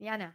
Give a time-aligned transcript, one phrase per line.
[0.00, 0.32] 米安娜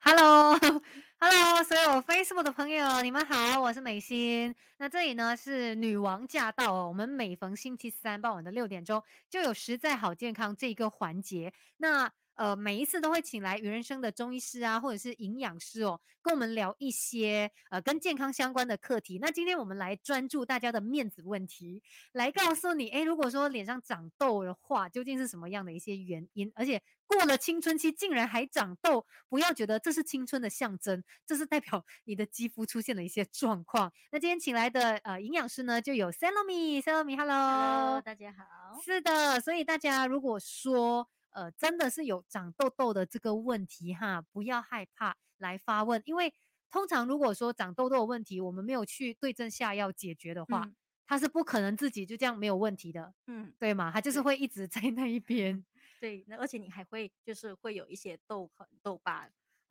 [0.00, 0.60] ，Hello，Hello，
[1.62, 4.54] 所有 Facebook 的朋友，你们好，我是美心。
[4.78, 11.52] 那这里呢是女王驾到哦，我们每逢星期三傍晚的六点钟就有实在好健康这一个环节。
[11.76, 19.18] 那呃，每一次都会请来鱼人生的中医师啊，或者是营养师哦，跟我们聊一些呃跟健康相关的课题。
[19.20, 21.82] 那今天我们来专注大家的面子问题，
[22.12, 26.50] 来告诉你，哎，如果说脸上长痘的话，究竟是什么样的一些原因？
[26.56, 33.92] 而且过了青春期竟然还长痘，不要觉得这是青春的象征，这是代表你的肌肤出现了一些状况。
[34.10, 38.80] 那今天请来的呃营养师呢，就有 Salome，Salome，Hello，大家好。
[38.82, 41.08] 是的，所以大家如果说。
[41.34, 46.32] 呃，真的是有长痘痘的这个问题哈，不要害怕来发问，因为
[46.70, 50.70] 通常如果说长痘痘的问题，我们没有去对症下药解决的话，
[51.06, 53.90] 它是不可能自己就这样没有问题的，嗯，对吗？
[53.92, 55.64] 它就是会一直在那一边，
[56.00, 59.28] 对，那而且你还会就是会有一些痘痕、痘疤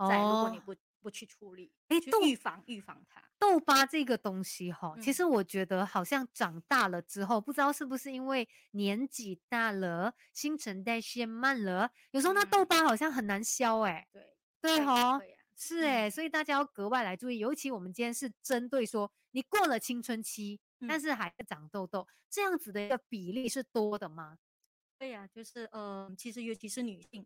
[0.07, 0.75] 在，如果你不。
[1.03, 3.21] 不去处理，哎，预防预防它。
[3.37, 14.23] 痘疤这个东西哈，其实我觉得好像长大了之后，不知道是不是因为年纪大了，新陈代谢慢了，有时候那痘疤好像很难消，哎，对
[14.61, 15.19] 对哈，
[15.55, 16.29] 是哎，所以。
[16.29, 24.37] 大家要格外来注意，尤其我们今天是针对说你过了青春期，但是还在长痘痘，这样子的一个比例是多的吗？
[24.97, 27.25] 对呀，就是呃，其实尤其是女性。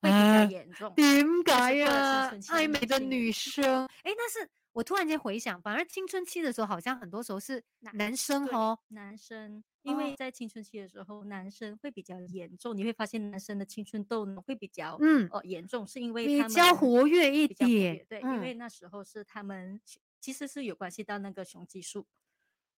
[0.00, 2.30] 会比较严重，点解呀？
[2.48, 7.62] 爱美的女生，哎，但是我突然间回想，反而青春期的时候，好像很多时候是
[7.94, 19.80] 男生哦，男生，因为在青春期的时候，男生会比较严重，你会发现男生的青春痘呢会比较，嗯，哦，严重，是因为比较活跃一点，对，因为那时候是他们
[20.20, 22.06] 其实是有关系到那个雄激素。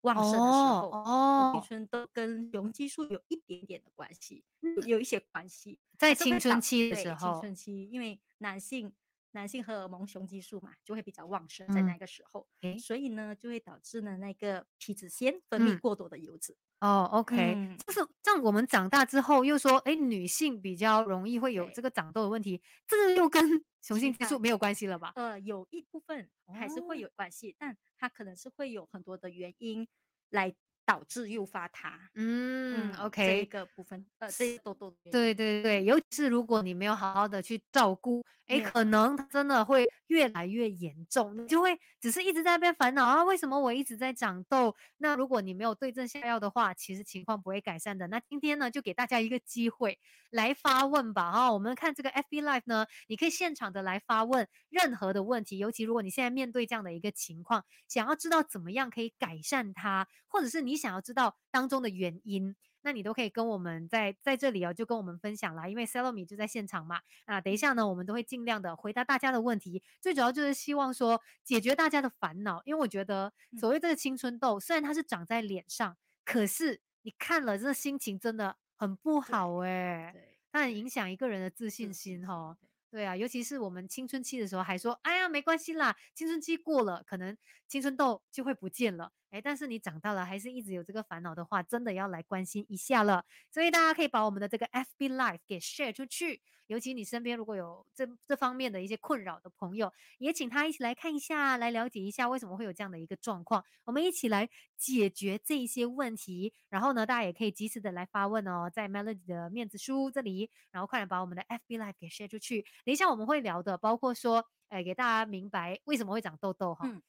[0.07, 4.43] 旺盛的时候，哦，青春都跟雄激素有一点点的关系，
[4.85, 8.93] 有一些关系，在青春期的时候，青春期，因为男性
[9.37, 12.47] 男性荷尔蒙雄激素嘛，就会比较旺盛在那个时候，
[12.79, 16.57] 所以呢，就会导致呢那个皮脂腺分泌过多的油脂。
[16.79, 18.41] 哦，OK，就是这样。
[18.41, 23.43] 我们长大之后又说，哎，女性比较容易会有这个长痘的问题，这个又跟
[23.81, 25.13] 雄性激素没有关系了吧？
[25.15, 29.87] 呃，有一部分还是会有关系，但它可能是会有很多的原因
[30.31, 30.55] 来。
[30.87, 44.73] 导致诱发它，嗯，OK，这一个部分，呃，这些痘痘，对对对，尤其是如果你没有好好的去照顾，哎，可能真的会越来越严重，你就会只是一直在那边烦恼啊，为什么我一直在长痘？
[44.97, 48.07] 那如果你没有对症下药的话，其实情况不会改善的。
[48.07, 49.99] 那今天呢，就给大家一个机会
[50.29, 60.77] 来发问吧，哈，我们看这个 FB Live 呢，你可以现场的来发问任何的问题，尤其如果你现在面对这样的一个情况，想要知道怎么样可以改善它，或者是你。
[60.77, 62.55] 想要知道当中的原因，
[62.87, 65.67] 那你都可以跟我们在在这里哦，就跟我们分享啦。
[65.67, 69.83] 因为 Salome 就在现场嘛，啊，等一下呢，我们都会尽量的回答大家的问题。
[69.99, 80.15] 最主要就是希望说解决大家的烦恼，因为我觉得所谓这个青春痘，虽然它是长在脸上，可是你看了，这心情真的很不好哎，
[80.49, 82.57] 它很影响一个人的自信心哈。
[82.89, 89.11] 对啊，尤其是我们青春期的时候，还说哎呀没关系啦，青春期过了，可能青春痘就会不见了。
[89.29, 93.25] 哎，但是你长大了还是一直有这个烦恼的话，真的要来关心一下了。
[93.51, 103.61] 所以大家可以把我们的这个 FB Life 给 share 出去，尤其你身边如果有这这方面的一些困扰的朋友，也请他一起来看一下，来了解一下为什么会有这样的一个状况。
[103.83, 106.53] 我们一起来解决这一些问题。
[106.69, 112.61] 然后呢，大家也可以及时的来发问哦，在 Melody 的面子书这里，然后快点把我们的 FB Life 给 share 出去。
[112.85, 117.01] 等一下我们会聊的，包括说，哎，给大家明白为什么会长痘痘哈，嗯，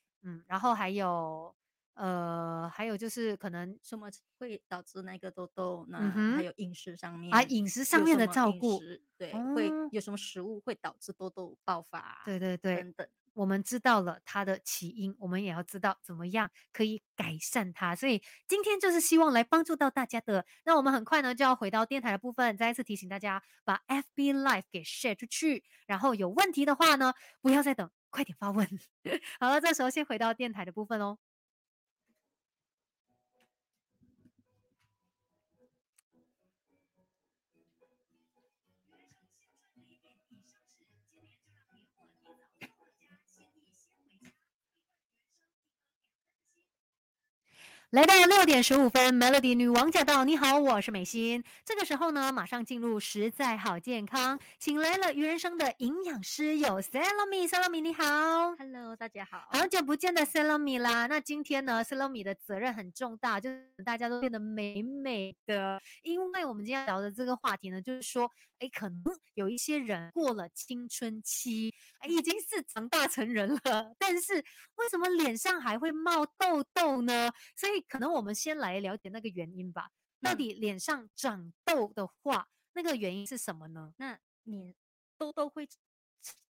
[0.46, 1.54] 然后还有。
[2.00, 4.08] 呃，还有就是可能什么
[4.38, 5.98] 会导致那个痘痘呢？
[6.36, 8.80] 还有饮食上面啊，饮食上面的照顾，
[9.16, 12.22] 对，会有什么食物会导致痘痘爆发？
[12.24, 13.08] 对对对，等等。
[13.34, 17.96] 我们知道了它的起因，我们也要知道怎么样可以改善它。
[17.96, 20.46] 所以今天就是希望来帮助到大家的。
[20.64, 28.66] 那我们很快呢就要回到电台的部分，再一次提醒大家把 FB Live 给 share 出去，然后有问题的话呢，不要再等，快点发问。
[29.40, 31.18] 好了，这时候先回到电台的部分哦。
[47.90, 50.22] 来到六点十五分，Melody 女王驾到！
[50.22, 51.42] 你好，我是美心。
[51.64, 58.04] 这个时候呢，马上进入实在好健康，请来了鱼人生的营养师有，Salomi，Salomi，你好
[58.58, 61.06] ，Hello，大家好，好久不见的 Salomi 啦。
[61.06, 69.02] 那今天呢，Salomi 的责任很重大，就是大家都变得美美的，因为我们今天聊的这个话题呢，就是说，哎，可能
[69.34, 71.72] 有一些人过了青春期，
[72.08, 73.60] 已经是长大成人了，
[73.98, 74.34] 但是
[74.76, 77.30] 为什么脸上还会冒痘痘呢？
[77.56, 79.90] 所以可能我们先来了解那个原因吧。
[80.20, 83.94] 到底脸上长痘的话，那个原因是什么呢？
[83.98, 84.74] 那你
[85.16, 85.68] 痘痘会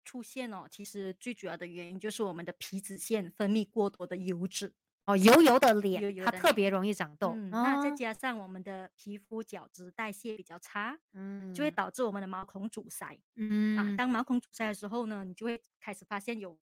[0.04, 4.74] 出现哦，其实最主要的原因就是我们的皮脂腺分泌过多的油脂。
[5.06, 7.36] 哦，油油的脸，它特别容易长痘。
[7.52, 13.20] 那再加上我们的皮肤角质代谢比较差，嗯，就会导致我们的毛孔阻塞。
[13.36, 16.58] 嗯啊，当毛孔阻塞的时候呢，你就会开始发现有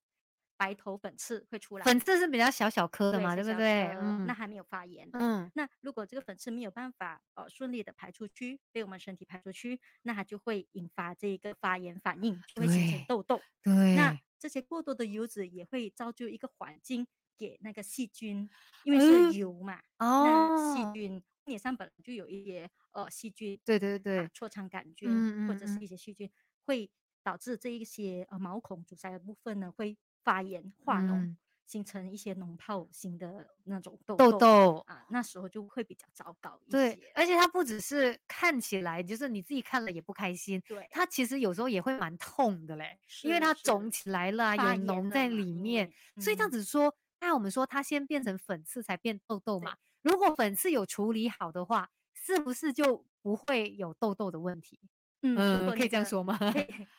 [0.58, 1.86] 白头粉刺会出来。
[1.86, 3.90] 粉刺是比较小小颗的嘛，对不对？
[4.00, 5.08] 嗯，那还没有发炎。
[5.14, 13.40] 嗯，那如果这个粉刺没有办法呃顺利的排出去，被我们身体排出去，那它就会引发这个发炎反应，就会形成痘痘。
[13.62, 17.06] 对，那这些过多的油脂也会造就一个环境。
[17.42, 18.48] 给那个细菌，
[18.84, 26.30] 因为是油嘛，那细菌脸上本来就有一些呃细菌，对对对，痤疮杆菌或者是一些细菌，
[26.66, 26.88] 会
[27.24, 31.36] 导致这一些呃毛孔阻塞的部分呢会发炎化脓，
[31.66, 36.62] 形成一些脓泡型的那种痘痘啊，那时候就会比较糟糕。
[36.70, 46.96] 对，而且它不只是看起来，就是你自己看了也不开心，对，它其实有时候也会蛮痛的嘞，因为它肿起来了，有脓在里面，所以这样子说。
[47.22, 49.78] 那我们说它先变成粉刺才变痘痘嘛？
[50.02, 54.78] 如果粉刺有处理好的话，是不是就不会有痘痘的问题？
[55.22, 56.38] 嗯，可以这样说吗？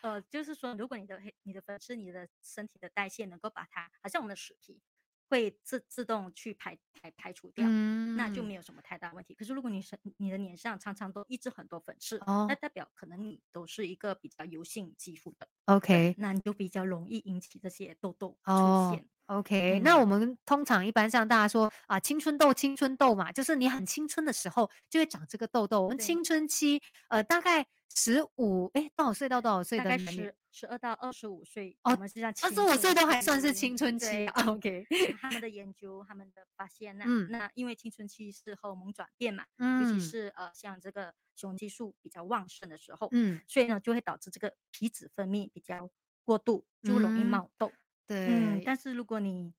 [0.01, 4.81] 呃，就是说，如果你的你的粉刺，你的身体的代谢能够把它，好像我们的死皮。
[5.29, 9.33] 会自自动去排排排除掉，那就没有什么太大问题。
[9.35, 15.49] 可是如果你是你的脸上常常都一直很多粉刺，那代表可能你都是一个比较油性肌肤的。
[15.65, 19.09] OK，那你就比较容易引起这些痘痘出现。
[19.39, 25.83] OK，那我们通常一般像大家说啊，青春痘，青春痘嘛，就是你很青春的时候就会长这个痘痘。
[25.83, 27.67] 我们青春期，呃，大概。
[27.95, 29.85] 十五哎，多少岁到多少岁的？
[29.85, 31.77] 大概十十二到二十五岁。
[31.83, 32.33] 哦，我们是这样。
[32.43, 34.27] 二十五岁都还算是青春期。
[34.47, 34.87] OK。
[35.21, 37.05] 他们的研究，他们的发现呢？
[37.07, 37.29] 嗯。
[37.31, 45.91] 那因为青春期是荷尔蒙转变嘛，嗯，尤其是呃像这个雄激素比较旺盛的时候，嗯，所以呢就会导致这个皮脂分泌比较
[46.25, 47.71] 过度，就容易冒痘。
[48.13, 48.27] 对。
[48.29, 49.53] 嗯，但是如果你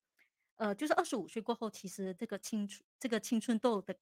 [0.55, 3.95] 呃就是二十五岁过后，其实这个青春这个青春痘的。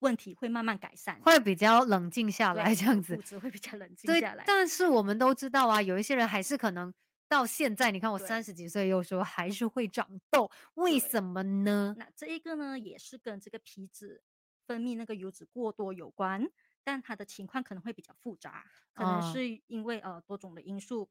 [0.00, 4.44] 问题会慢慢改善，会比较冷静下来，这样子，骨质会比较冷静下来。
[4.46, 6.94] 但是我们都知道啊，有一些人还是可能
[7.28, 11.96] 到现在，你看我三十几岁，有时候还是会长痘，为什么呢？
[11.98, 14.22] 那这一个呢，也是跟这个皮脂
[14.68, 16.48] 分泌那个油脂过多有关，
[16.84, 18.64] 但它的情况可能会比较复杂，
[18.94, 21.10] 可能是因为呃多种的因素。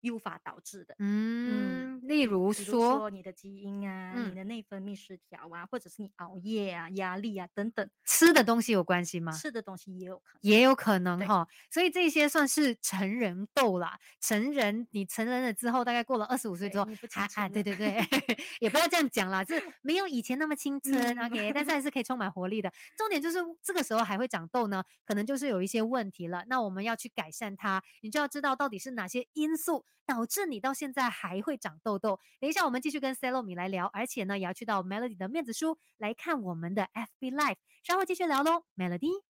[0.00, 9.32] 诱发导致的，嗯，例如说你的基因啊，你的内分泌失调啊，或者是你熬夜啊、压力啊等等，吃的东西有关系吗？
[9.32, 11.48] 吃的东西也有可能，也有可能哈。
[11.70, 13.98] 所以这些算是成人痘啦。
[14.20, 16.84] 成人，你成人了之后，大概过了二十五岁之后，
[17.14, 17.96] 啊啊，对对对，
[18.60, 22.70] 也不要这样讲啦，这 没有以前那么青春，OK，但是还是可以充满活力的。
[22.96, 26.44] 重点就是这个时候还会长痘呢，可能就是有一些问题了。
[26.48, 29.85] 那我们要去改善它，你就要知道到底是哪些因素。
[30.06, 32.18] 导致你到现在还会长痘痘。
[32.40, 37.56] 等一下，我们继续跟 s e l o 米来聊，而且呢，也要去到 Melody 的面子书来看我们的 FB Live。
[37.82, 39.35] 稍后继续聊喽，Melody。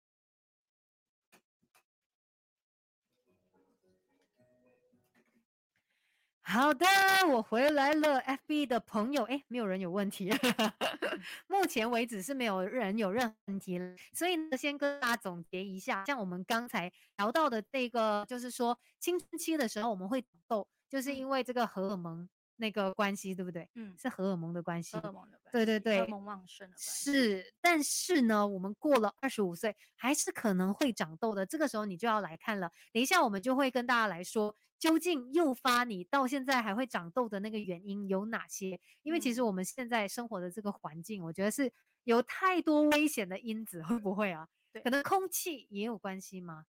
[6.50, 6.84] 好的，
[7.28, 8.20] 我回来了。
[8.22, 10.28] FB 的朋友，哎，没有人有问题，
[11.46, 13.94] 目前为止是没有人有任何问题了。
[14.12, 22.28] 所以呢，先跟大家总结一下，像我们刚才聊到的这个，就是说青春期的时候我们会痘，就是因为这个荷尔蒙
[22.60, 23.68] 那个关系，对不对？
[23.74, 24.96] 嗯，是荷尔蒙的关系。
[24.96, 25.52] 荷尔蒙的关系。
[25.52, 27.12] 对对对，荷尔蒙旺盛的关系。
[27.12, 31.44] 是，但是呢，我们过了二十五岁，还是可能会长痘的。
[31.44, 32.70] 这个时候你就要来看了。
[32.92, 34.54] 等一下，我们就会跟大家来说。
[34.78, 38.80] 究竟诱发你到现在还会长痘的那个原因有哪些？
[39.02, 41.70] 因为其实我们现在生活的这个环境，我觉得是
[42.04, 44.48] 有太多危险的因子，会不会啊？
[44.72, 46.64] 对，可能空气也有关系吗？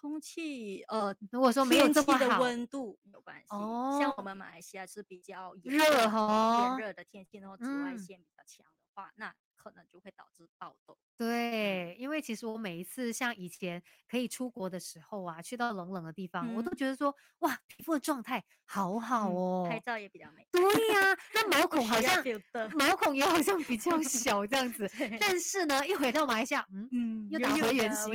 [0.00, 3.46] 空气，呃，如果说没有这么的温度有关系。
[3.50, 9.34] 哦，像我们马来西亚是比较热哈，炎热的天气，然后紫外线比较强的话，那。
[9.66, 10.96] 可能就会导致爆痘。
[11.16, 20.46] 对，因为其实我每一次像以前可以出国的时候啊，去到冷冷的地方，我都觉得说，哇，皮肤的状态好好哦，拍照也比较美。
[20.52, 20.62] 对
[20.94, 22.22] 呀，那毛孔好像
[22.78, 24.88] 毛孔也好像比较小这样子。
[25.20, 28.14] 但是呢，一回到马来西亚，嗯嗯，又打回原形。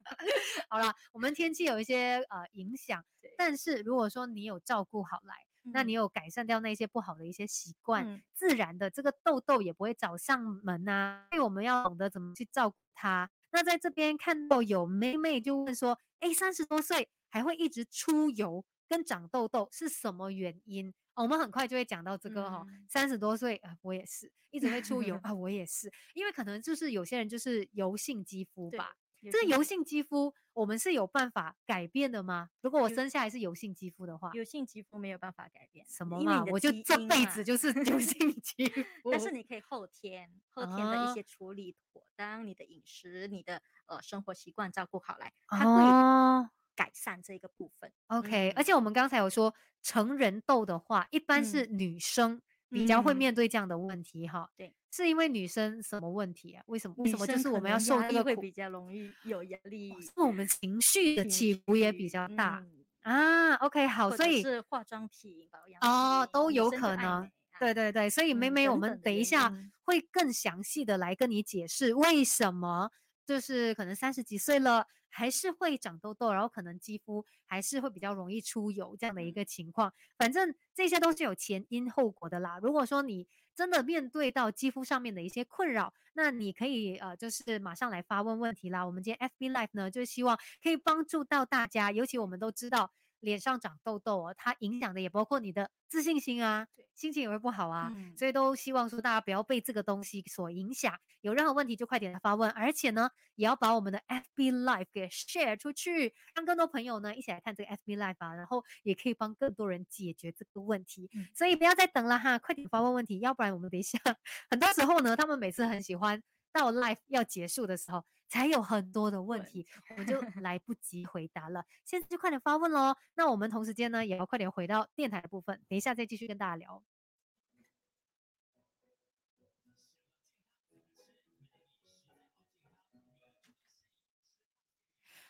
[0.70, 3.04] 好了，我们天气有一些呃影响，
[3.36, 5.34] 但是如果说你有照顾好来。
[5.64, 8.04] 那你有改善掉那些不好的一些习惯，
[8.34, 11.26] 自然的这个痘痘也不会找上门呐。
[11.30, 13.30] 所以我们要懂得怎么去照顾它。
[13.50, 20.92] 那在这边看到有妹妹就问说，哎，三十多岁还会一直出油跟长痘痘是什么原因？
[21.14, 28.94] 我们很快就会讲到这个哈，三十多岁啊，我也是一直会出油 啊，我也是，因为可能就是有些人就是油性肌肤吧。
[29.30, 32.50] 这个油性肌肤，我们是有办法改变的吗？
[32.60, 35.86] 如果我生下来是油性肌肤的话，油性肌肤没有办法改变。
[35.88, 36.44] 什么嘛？
[36.50, 39.10] 我就这辈子就是 油性肌肤。
[39.10, 47.92] 但是你可以后天，后天的一些处理妥当，你的饮食、你的呃生活习惯照顾好来，它会改善这个部分。
[48.08, 52.40] OK，而且我们刚才有说，成人痘的话，一般是女生。
[52.72, 56.62] 比较会面对这样的问题哈，对，是因为女生什么问题啊？
[56.66, 56.94] 为什么？
[56.98, 62.64] 为什么就是我们要受这个会比较容易有压力，是我们情绪的起伏也比较大
[63.02, 63.54] 啊。
[63.56, 69.52] OK，好，所以是化妆品保养哦都有可能，对对对，所以妹妹，我们等一下
[69.84, 72.90] 会更详细的来跟你解释为什么，
[73.26, 74.86] 就是可能三十几岁了。
[75.12, 79.92] 还是会长痘痘，然后可能肌肤还是会比较容易出油这样的一个情况。
[80.18, 82.58] 反正这些都是有前因后果的啦。
[82.60, 88.84] 如果说你真的面对到肌肤上面的一些困扰，那你可以呃就是马上来发问问题啦。
[88.84, 92.90] 我们今天 FB Life 呢，就希望可以帮助到大家，尤其我们都知道。
[93.22, 100.94] 脸上长痘痘哦，它影响的也包括你的自信心啊，心情也会不好啊，所以都希望说大家不要被这个东西所影响。
[101.20, 111.08] 有任何问题就快点来发问，而且呢，也要把我们的 FB Live 给 share 出去，让更多朋友呢一起来看这个 FB Live 啊，然后也可以帮更多人解决这个问题。
[111.32, 113.98] 所以不要再等了哈，快点发问问题，要不然我们等一下
[114.50, 116.20] 很多时候呢，他们每次很喜欢
[116.52, 118.04] 到 Live 要结束的时候。
[118.32, 121.62] 才有很多的问题，我们就来不及回答了。
[121.84, 122.96] 现在就快点发问喽。
[123.14, 126.82] 那我们同时间呢，也要快点回到电台的部分，等一下再继续跟大家聊。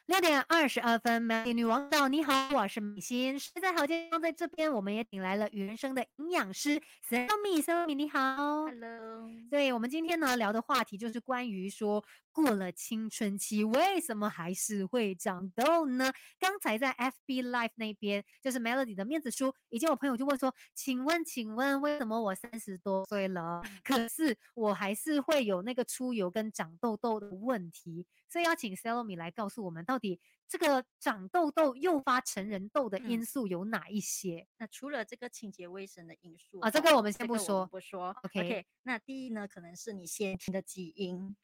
[0.06, 3.38] 六点二十二分，美女王导，你好，我是美心。
[3.38, 9.30] 实在好健康，在这边我们也请来了原生的营养师 Sammy，Sammy 你好，Hello。
[9.48, 12.04] 对我们今天呢聊的话题就是关于说。
[12.34, 16.10] 过了青春期，为什么还是会长痘呢？
[16.40, 34.48] 刚才在 FB Live 那边，就是 Melody 的面子书，已经有朋友就问说：“请问，请问，为什么我三十多岁了，可是我还是会有那个出油跟长痘痘的问题？”所以要请 Selomi 来告诉我们，到底这个长痘痘诱发成人痘的因素有哪一些？
[34.56, 38.16] 那除了这个清洁卫生的因素啊，这个我们先不说，不说。
[38.22, 41.36] OK，那第一呢，可能是你先天的基因。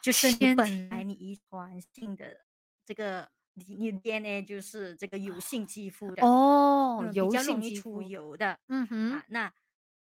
[0.00, 2.44] 就是你本来你遗传性的
[2.86, 9.52] 这个你你 DNA 就是这个油性肌肤的哦，比较容易出油的，嗯哼，啊，那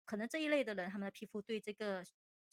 [0.03, 2.03] 可能这一类的人，他们的皮肤对这个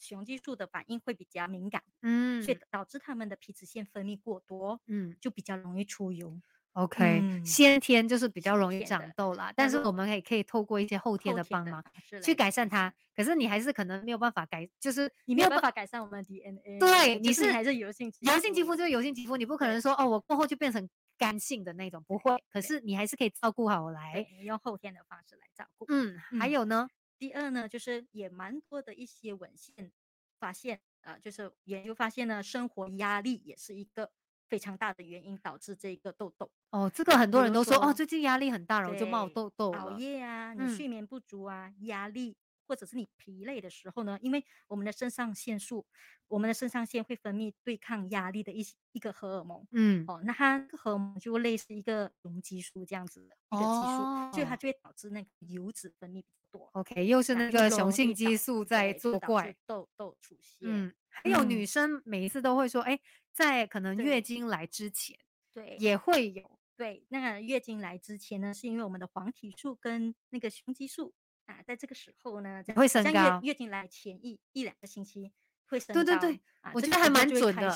[0.01, 6.41] 雄激素的反应会比较敏感，嗯，所以导致他们的皮脂腺分泌过多，嗯，就比较容易出油。
[6.73, 11.83] OK，先天就是比较容易长痘啦，但是我们也可以透过一些后天的帮忙
[12.23, 12.93] 去改善它。
[13.13, 16.79] 可是你还是可能没有办法改，就是你没有办法改善我们的 DNA。
[16.79, 22.41] 对，你是还是油性油性肌肤就是油性肌肤，你不可能说哦，我过后就变成干性的那种，不会。
[22.49, 25.85] 可是你还是可以照顾好来，用后天的方式来照顾。
[25.89, 26.87] 嗯，还有呢，
[27.21, 29.91] 第二呢，就是也蛮多的一些文献
[30.39, 34.11] 发现，呃，就是研究发现呢，生活压力也是一个。
[34.51, 42.35] 非常大的原因导致这个痘痘哦，这个很多人都说哦，最近压力很大，然后就冒痘痘熬夜啊，你睡眠不足啊，压力
[42.71, 45.85] 或者是你疲累的时候呢，因为我们的肾上腺素，
[46.29, 56.69] 我们的肾上腺会分泌对抗压力的一些一个荷尔蒙，嗯，哦，那它荷尔蒙就类似一个雄激素这样子的一个激素，所以它就会导致那个油脂分泌比较多。
[56.71, 60.59] OK，又是那个雄性激素在作怪，痘痘出现。
[60.61, 62.97] 嗯，还有女生每一次都会说，哎。
[63.33, 65.17] 在可能月经来之前，
[65.53, 66.59] 对，也会有。
[66.75, 71.13] 对，那月经来之前呢，是因为我们的黄体素跟那个雄激素
[71.45, 73.39] 啊，在这个时候呢，会升高。
[73.41, 75.31] 月经来前一一两个星期
[75.67, 76.03] 会升高。
[76.03, 76.41] 对对对，
[76.73, 77.75] 我觉得还蛮准的。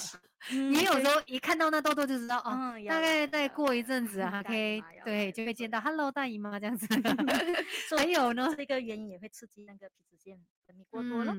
[0.52, 6.86] 你有时候一看到那痘痘就知道哦，大概再过一阵子 啊，可以对，就会见到 “hello 大姨妈”这样子。
[7.98, 11.36] 还有呢，这个原因也会刺激那个皮脂腺分泌过多了。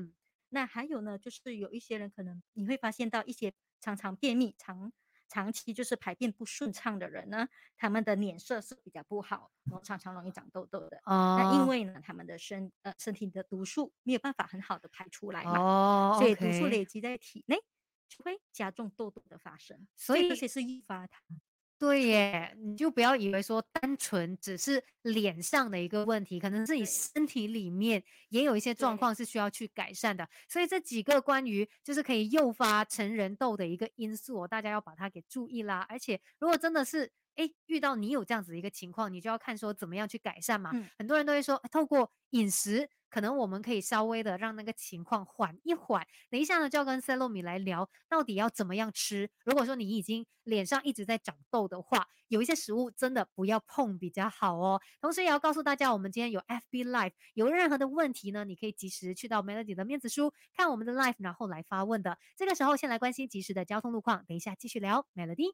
[0.49, 3.53] 那还有呢，就是有一些人可能你会发现到一些。
[3.79, 4.91] 常常便秘、长
[5.27, 10.97] 长期就是排便不顺畅的人呢，他们的脸色是比较不好，然后常常容易长痘痘的。
[11.05, 17.57] 哦，那因为呢，他们的身呃身体的毒素没有办法很好的排出来嘛，哦，所以毒素累积在体内，
[18.07, 19.87] 就会加重痘痘的发生。
[19.95, 21.21] 所以这些是诱发它。
[21.79, 30.27] 对耶，你就不要以为说单纯只是脸上的一个问题，可能是你身体里面也有一些状况是需要去改善的。
[30.49, 35.85] 所以这几个关于就是可以诱发成人痘的一个因素，大家要把它给注意啦。
[35.87, 40.71] 而且如果真的是哎遇到你有这样子一个情况，你就要看说怎么样去改善嘛。
[40.97, 42.89] 很多人都会说透过饮食。
[43.09, 46.05] 可能我们可以稍微的让那个情况缓一缓。
[46.29, 49.29] 等一下呢，就要跟塞洛米来聊，到底要怎么样吃。
[49.43, 54.81] 如果说你已经脸上一直在长痘的话，有一些食物真的不要碰比较好哦。
[54.99, 62.17] 同时也要告诉大家，我们今天有 FB Live，有任何的问题呢，你可以及时去到 Melody 的面子书看我们的 Live，然后来发问的。
[62.35, 65.53] 这个时候先来关心及时的交通路况，等一下继续聊 Melody。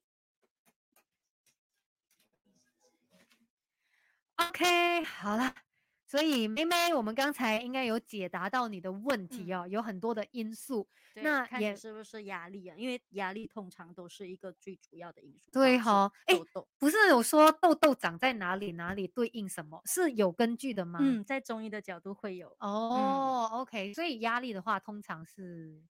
[4.36, 5.73] OK，好了。
[6.14, 10.88] 所以，妹妹，我们刚才应该有解答到你的问题哦，有很多的因素。
[11.16, 12.76] 那也是不是压力啊？
[12.78, 15.50] 因为压力通常都是一个最主要的因素。
[15.52, 16.36] 对哈，哎，
[16.78, 21.00] 不是有说痘痘长在哪里，哪里对应什么，是有根据的吗？
[21.02, 22.56] 嗯，在中医的角度会有。
[22.60, 25.82] 哦，OK，所以压力的话，通常是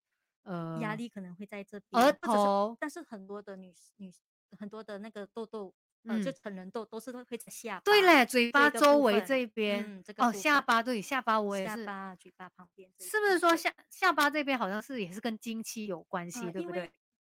[0.44, 4.10] 呃，压力可能会在这边额头，但是很多的女女
[4.58, 5.76] 很多的那个痘痘。
[6.06, 16.92] 嗯，就成人痘都是会在下巴，对嘞，嘴巴周围这边，嗯，这个哦，下巴对，下巴我也是，下巴、嘴巴旁边，是不是说下下巴这边好像是也是跟经期有关系，对不对？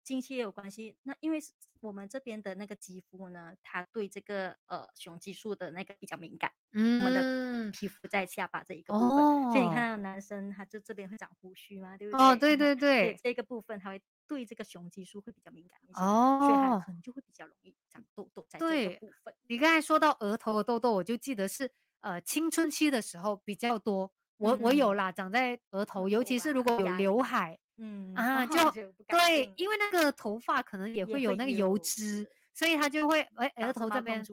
[0.08, 1.38] 经期也有关系，那因为
[1.80, 12.24] 我们这边的那个肌肤呢，它对这个呃雄激素的那个比较敏感，嗯，我们的皮肤在下巴这一个部分，所以你看到男生他就这边会长胡须嘛，对不对？
[12.24, 12.56] 哦，对？
[12.56, 19.34] 对对，这个部分他会对这个雄激素会比较敏感一些，哦，所以他可能就会比较容易长痘痘在这个部分。
[19.46, 27.58] 你刚才说到额头的痘痘，我就记得是呃青春期的时候比较多，我我有啦，长在额头，尤其是如果有刘海。
[27.78, 28.70] 嗯啊，就
[29.06, 34.24] 对，因为那个头发可能也会有那个油脂，所以它就会哎额头这边，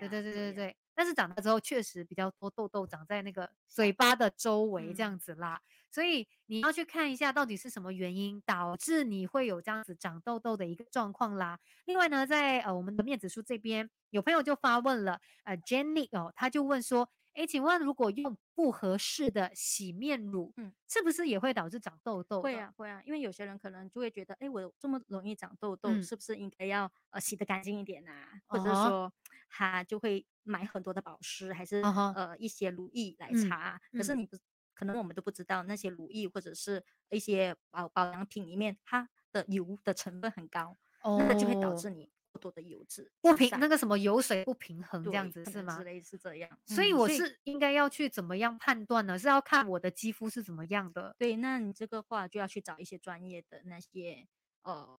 [0.00, 0.76] 对对对对对。
[0.94, 11.60] 但是长大之后确实比较多痘痘长在那个 嘴巴的周围这样子啦，所以你要去看一下到底是什么原因导致你会有这样子长痘痘的一个状况啦。
[11.84, 17.08] 另外呢，在呃我们的面子书这边有朋友就发问了，呃 Jenny 哦，他就问说。
[17.38, 22.42] 哎，请问如果用不合适的洗面乳，嗯，是不是也会导致长痘痘？
[22.42, 28.10] 会啊，会啊，因为有些人可能就会觉得，哎，我这么容易长痘痘，是不是应该要呃洗得干净一点呐？
[28.48, 29.12] 或者说
[29.48, 33.80] 他就会买很多的保湿，还是呃一些乳液来擦？
[33.92, 34.36] 可是你不，
[34.74, 42.10] 可能我们都不知道那些乳液或者是一些保保养品里面，它的油的成分很高，那就会导致你。
[42.38, 45.76] 多的油脂不平，那个什么油水不平衡这样子是吗？
[45.76, 49.18] 之类是这样，所以我是应该要去怎么样判断呢？
[49.18, 51.14] 是要看我的肌肤是怎么样的。
[51.18, 54.26] 对，那你这个话就要去找一些专业的那些
[54.62, 54.98] 呃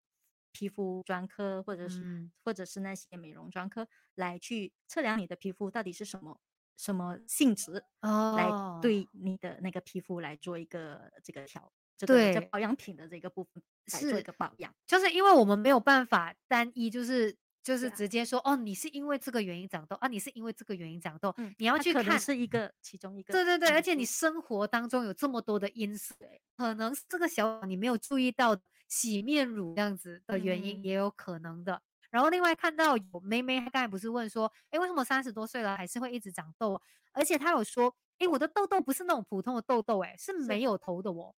[0.52, 6.40] 皮肤专科，或者是或者是那些美容专科来去测量你的皮肤到底是什么
[6.76, 8.50] 什么性质，来
[8.82, 11.72] 对你的那个皮肤来做一个这个调。
[12.06, 26.14] 对保养品的这个部分来做一个保养，就是因为我们没有办法单一，就是就是直接说哦，你是因为这个原因长痘啊，你是因为这个原因长痘，嗯，你要去看是一个其中一个，对对对，而且你生活当中有这么多的因素，
[26.56, 28.56] 可能这个小你没有注意到
[28.88, 31.82] 洗面乳这样子的原因也有可能的。
[32.10, 36.80] 然后另外看到有妹妹，她刚才不是问说，哎，为什么三十多岁了还是会一直长痘？
[37.12, 41.34] 而且她有说，哎，我的痘痘不是那种普通的痘痘，哎，是没有头的哦。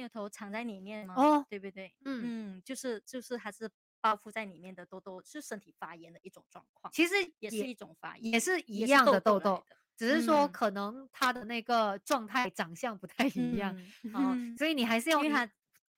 [0.00, 1.14] 有头藏在里面吗？
[1.16, 1.92] 哦，对不对？
[2.04, 3.68] 嗯嗯，就是就是还是
[4.00, 6.92] 包覆在里面的痘痘，是身体发炎的一种状况。
[6.92, 9.64] 其实也是一种发炎，也是一样的痘痘，
[9.96, 13.76] 只是说可能它的那个状态长相不太一样
[14.12, 15.50] 啊，所以你还是要因为它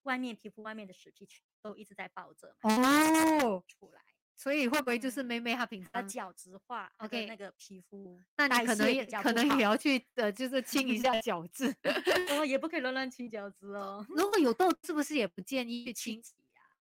[0.02, 1.26] 外面皮肤外面的死皮
[1.62, 4.02] 都一直在抱着哦出来。
[4.36, 11.74] 所以会不会就是妹妹她平常角质化，OK 那个皮肤，那你可能也可能也要去呃，就是清一下 角质，
[12.30, 14.04] 哦，也不可以乱乱清角质哦。
[14.08, 16.34] 如果有痘，是不是也不建议去清洗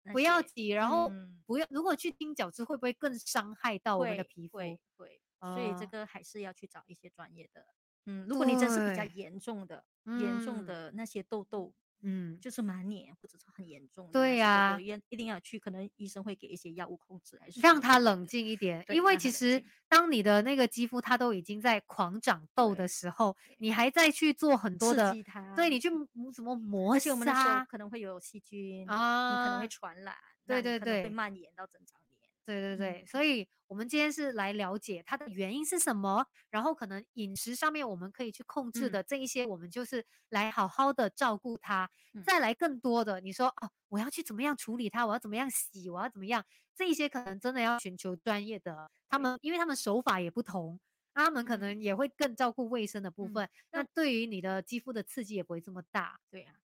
[0.04, 0.12] 呀？
[0.12, 1.10] 不要挤，然后
[1.46, 4.58] 不要，如果去清角质，会不会更伤害到我们的皮肤？
[4.58, 7.64] 会会，所以这个还是要去找一些专业的。
[8.06, 11.72] 嗯，如果你真是比较严重的、严重的那些痘痘。
[12.04, 18.82] 嗯，就是满脸或者是很严重，对呀，一一定要去，可能医生会给一些药物控制，还是让他冷静一点。
[18.88, 23.74] 因为其实当你的那个肌肤它都已经在狂长痘的时候，你。
[23.74, 25.12] 还在去做很多的，
[25.56, 25.90] 对你去
[26.32, 30.14] 怎么磨砂，可能会有细菌啊，你可能会传染，
[30.46, 32.00] 对对对，会蔓延到整张
[32.46, 32.76] 脸。
[32.76, 41.90] 对对对，所以我们今天是来了解它的原因是什么，然后可能饮食上面我们可以去控制的这一些，我们就是来好好的照顾它。
[42.24, 46.44] 再来更多的，你说哦，我要去怎么样处理它，我要怎么样洗，我要怎么样，
[46.76, 50.78] 这一些可能真的要寻求专业的，他们因为他们手法也不同，
[51.14, 56.20] 他们可能也会更照顾卫生的部分，那对于你的肌肤的刺激也不会这么大。
[56.30, 56.63] 对呀。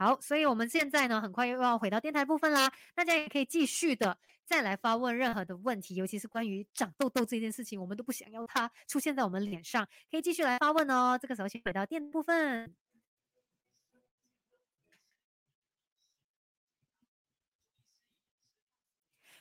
[0.00, 2.72] 好，所以我们现在呢，很快又要回到电台部分啦。
[2.94, 11.18] 大家也可以继续的再来发问任何的问题，尤其是关于长痘痘这件事情，我们都不想要它出现在我们脸上，可以继续来发问哦。
[11.20, 12.74] 这个时候先回到电部分。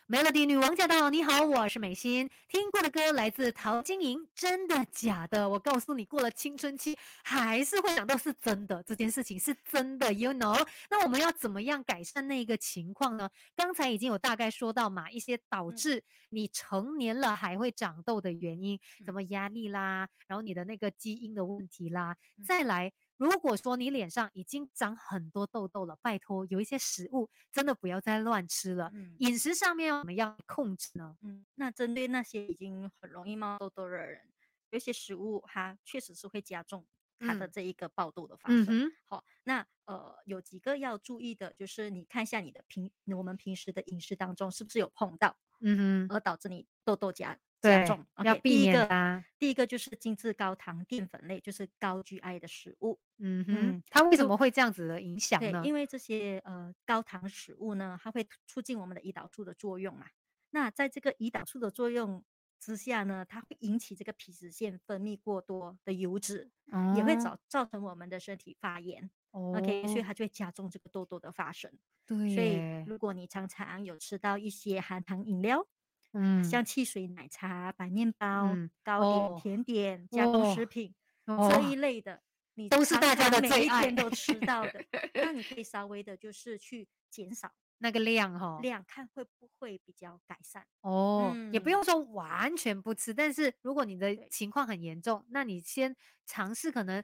[0.10, 1.12] Melody 女王驾到！
[1.12, 2.28] 你好，我是美心。
[2.48, 5.48] 听过的歌来自陶晶莹，真的假的？
[5.48, 8.82] 我告诉你，过了青春期还是会想到，是真的。
[8.82, 10.68] 这件事情是真的，you know？
[10.90, 13.30] 那我们要怎么样改善那个情况呢？
[13.56, 22.92] 刚才已经有大概说到嘛，一些导致你成年了还会长痘的原因，什么压力啦，然后你的那个基因的问题啦，再来。
[23.20, 28.90] 如果说你脸上已经长很多痘痘了，拜托，有一些食物真的不要再乱吃了。
[28.94, 31.18] 嗯，饮食上面我们要控制呢？
[31.22, 34.22] 嗯，那针对那些已经很容易冒痘痘的人，
[34.70, 36.88] 有些食物它确实是会加重
[37.20, 38.90] 它的这一个爆痘的发生。
[39.06, 47.38] 好，那呃有几个要注意的，就是你看一下你的平我们平时的饮食当中是不是有碰到，嗯哼，而导致你痘痘加。
[47.62, 49.24] 加重要避免啊。
[49.38, 53.00] 第一个就是精致高糖淀粉类，就是高 GI 的食物。
[53.18, 55.62] 嗯哼，它为什么会这样子的影响呢？
[55.66, 60.06] 因为这些呃高糖食物呢，它会促进我们的胰岛素的作用嘛。
[60.52, 62.24] 那在这个胰岛素的作用
[62.60, 66.50] 之下呢，它会引起这个皮脂腺分泌过多的油脂，
[66.96, 69.10] 也会造造成我们的身体发炎。
[69.32, 71.72] OK，所以它就会加重这个痘痘的发生。
[72.06, 75.68] 对，所以如果你常常有吃到一些含糖饮料。
[76.14, 80.94] 嗯，像汽水、奶茶、白面包、糕点、甜点、加工食品
[81.26, 82.22] 这一类的，
[82.56, 84.84] 你都是大家的每一天都吃到的。
[85.14, 91.34] 那你可以稍微的，就是去减少 那个量哈，量看会不会比较改善哦。
[91.54, 95.96] 也不用说完全不吃，但是如果你的情况很严重，那你先
[96.26, 97.04] 尝试可能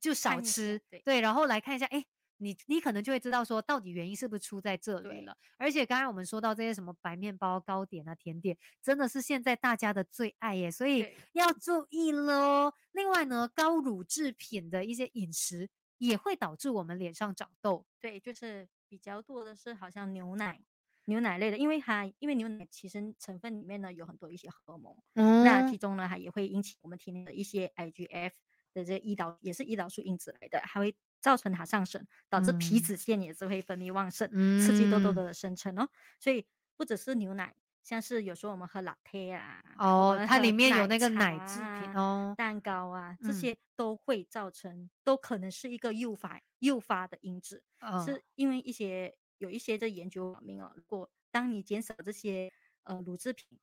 [0.00, 2.04] 就少吃，对，然后来看一下，哎。
[2.42, 5.36] 你你可能就会知道说，到底原因是不是出在这里了？
[5.56, 12.74] 而且刚才我们说到这些什么白面包、糕点啊、甜点，真的是现在大家的最爱耶，所以要注意喽。
[12.90, 17.86] 另外呢，高乳制品的一些饮食也会导致我们脸上长痘。
[18.00, 20.60] 对，就是比较多的是好像牛奶、
[21.04, 28.32] 牛奶类的，因为它因为牛奶其实成分里面呢有很多一些荷尔蒙，那其中呢它也会引起我们体内的一些 IGF
[28.72, 30.94] 的这胰岛也是胰岛素因子来的，还会。
[31.22, 34.28] 造成它上升，导致皮脂腺也是会分泌旺盛，
[34.60, 35.88] 刺激痘痘的生成哦。
[36.18, 36.44] 所以
[36.76, 37.54] 不只是牛奶，
[37.84, 47.62] 像是有时候我们喝老贴啊，哦，它里面有那个奶制品哦，蛋糕啊，这些都会造成，都可能是一个诱发诱发的因子。
[48.04, 53.60] 是因为一些有一些的研究表明哦，如果当你减少这些呃乳制品，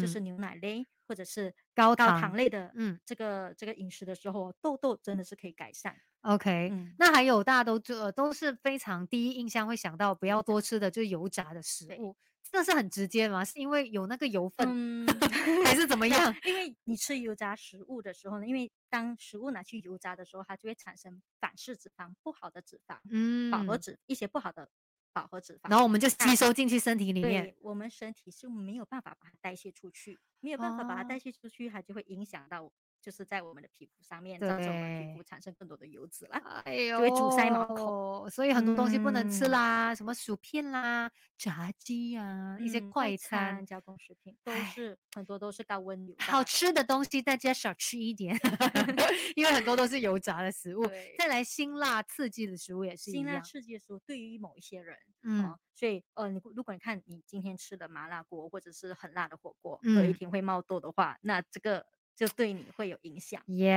[0.00, 5.96] 就是牛奶类或者是高糖类的，嗯，这个这个饮食的时候，痘痘真的是可以改善。
[6.22, 12.14] OK，那还有大家都这都是非常第一印象会想到不要多吃的就是油炸的食物，
[12.52, 13.42] 这是很直接吗？
[13.44, 15.06] 是因为有那个油分，
[15.64, 16.34] 还是怎么 样？
[16.44, 24.70] 因为你吃油炸食物的时候呢，因为当食物拿去油炸的时候，它就会产生反式脂肪，不好的脂肪，嗯，饱和脂一些不好的
[25.12, 32.72] 饱和脂肪，然后我们就吸收进去身体里面，我们身体是没有办法把它代谢出去，没有办法把它代谢出去，它就会影响到。
[33.00, 46.14] 就是在我们的皮肤上面，造成我们皮肤产生更多的油脂了，哎呦，就会阻塞毛孔，所以很多东西不能吃啦，什么薯片啦、炸鸡啊，一些快餐、加工食品都是很多都是高温油。
[46.18, 48.38] 好吃的东西大家少吃一点，
[49.34, 50.84] 因为很多都是油炸的食物。
[51.18, 53.24] 再来辛辣刺激的食物也是一样。
[53.24, 61.86] 辛辣刺激的食物对于某一些人，嗯，所以呃，你如果你看你今天吃的麻辣锅或者是很辣的火锅，有一天会冒痘的话，那这个。
[62.20, 63.72] 就对你会有影响，Yeah，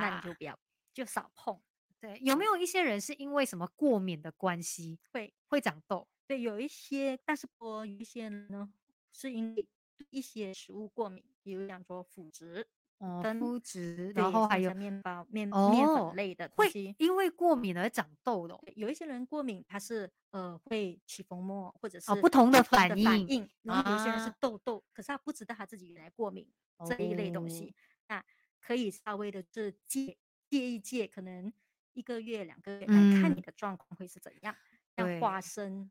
[0.00, 0.58] 那你就不要，
[0.92, 1.58] 就少碰。
[1.98, 6.06] 对，有没有一些人是因为什么过敏的关系会会长痘？
[6.26, 8.70] 对，有一些，但是有一些呢，
[9.10, 9.66] 是因为
[10.10, 12.68] 一些食物过敏，比如讲说腐殖。
[12.98, 18.58] 哦，麸质，然后还有面包、面面粉类的东西，因为过敏而长痘的。
[18.74, 23.48] 有一些人过敏，他是呃会起风沫，或者是不同的反应。
[23.62, 26.46] 然后有些人是痘痘，可是他不知道他自己原来过敏
[26.84, 27.74] 这一类东西。
[28.08, 28.24] 那
[28.60, 30.16] 可以稍微的是借
[30.48, 31.52] 借一戒，可能
[31.92, 34.56] 一个月、两个月来看你的状况会是怎样。
[34.96, 35.90] 像花生，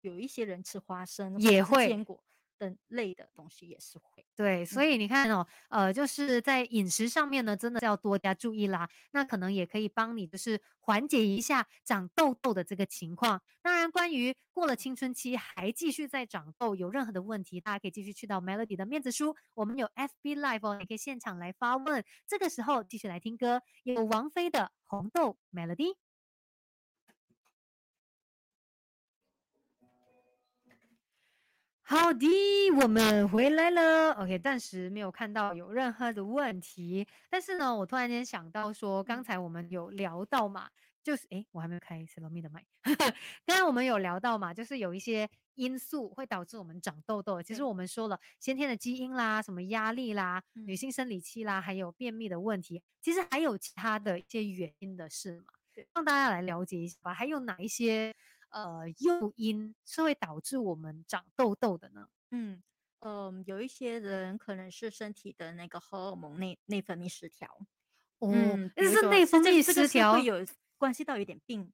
[0.00, 2.22] 有一些人吃花生也会坚果。
[2.62, 4.24] 等类的东西也是会。
[4.36, 8.88] 对，所以你看哦，呃，就是在饮食上面呢，真的要多加注意啦。
[9.10, 13.42] 那可能也可以帮你，就是缓解一下长痘痘的这个情况。
[13.60, 22.04] 当然，关于过了青春期还继续在长痘，有任何的问题，大家可以继续去到 Melody 的面子书，我们有 FB Live 哦，你可以现场来发问。
[22.28, 25.94] 这个时候继续来听歌，有王菲的《红豆 Melody》。
[31.92, 32.26] 好的，
[32.80, 34.12] 我们回来了。
[34.14, 37.06] OK，暂时没有看到有任何的问题。
[37.28, 40.70] 但是呢，我突然间想到说，刚才我们有聊到嘛，
[41.02, 42.64] 就是诶，我还没有开 s e l o m i 的麦。
[43.44, 47.42] 刚才我们有聊到嘛，就是有一些因素会导致我们长痘痘。
[47.42, 55.52] 其实我们说了，先天的基因啦，什么压力啦，女性生理期啦，还有便秘的问题，其实还有其他的一些原因的事嘛。
[55.94, 57.12] 让大家来了解一下吧。
[57.12, 58.14] 还有哪一些？
[58.52, 62.08] 呃，诱因是会导致我们长痘痘的呢？
[62.30, 62.62] 嗯，
[63.00, 67.48] 呃，有一些人可能是身体的那个荷尔蒙内内分泌失调，
[68.18, 68.30] 哦，
[68.76, 70.46] 那是内分泌失调，会有
[70.78, 71.72] 关系到有点病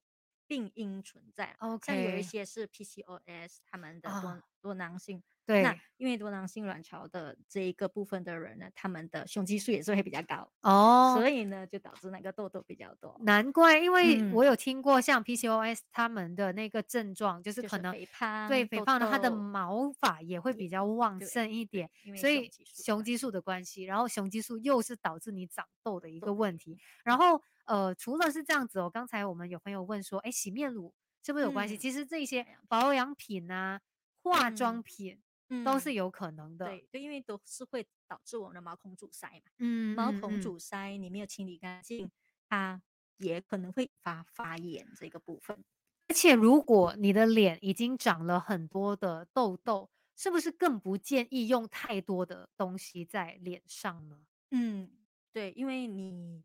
[0.49, 1.55] 病因存在。
[1.61, 5.23] OK，像有一些是 PCOS，他们的多多囊性。
[5.47, 13.19] 对，那因为多囊性卵巢的这一个部分的人呢，他们的雄激素也是会比较高哦，所以呢，就导致那个痘痘比较多。
[13.23, 22.51] 难怪，因为我有听过像 PCOS 他们的那个症状，就是可能肥胖，对肥胖的，他的毛发也会比较旺盛一点，所以
[22.85, 26.79] 雄激素的关系，然后雄激素又是导致你长痘的一个问题。
[27.03, 30.93] 然后呃，除了是这样子哦，刚才我们有朋友问说，哎，洗面乳
[31.25, 31.79] 是不是有关系？
[31.79, 33.81] 其实这些保养品啊，
[34.23, 35.23] 化妆品。
[35.65, 39.51] 都是有可能的，对对，因为都是会导致我们的毛孔阻塞嘛。
[39.57, 42.11] 嗯，毛孔阻塞，你没有清理干净，
[42.51, 42.83] 它
[43.17, 45.65] 也可能会发发炎这个部分。
[46.09, 54.19] 而且，如果你的脸已经长了很多的痘痘，是不是更不建议用太多的东西在脸上呢？
[54.51, 54.91] 嗯，
[55.33, 56.45] 对，因为你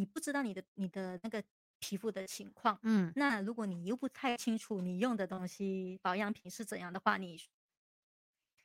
[0.00, 1.44] 你不知道你的你的那个
[1.78, 7.38] 皮肤的情况，嗯，那如果你又不太清楚你用的东西保养品是怎样的话，你。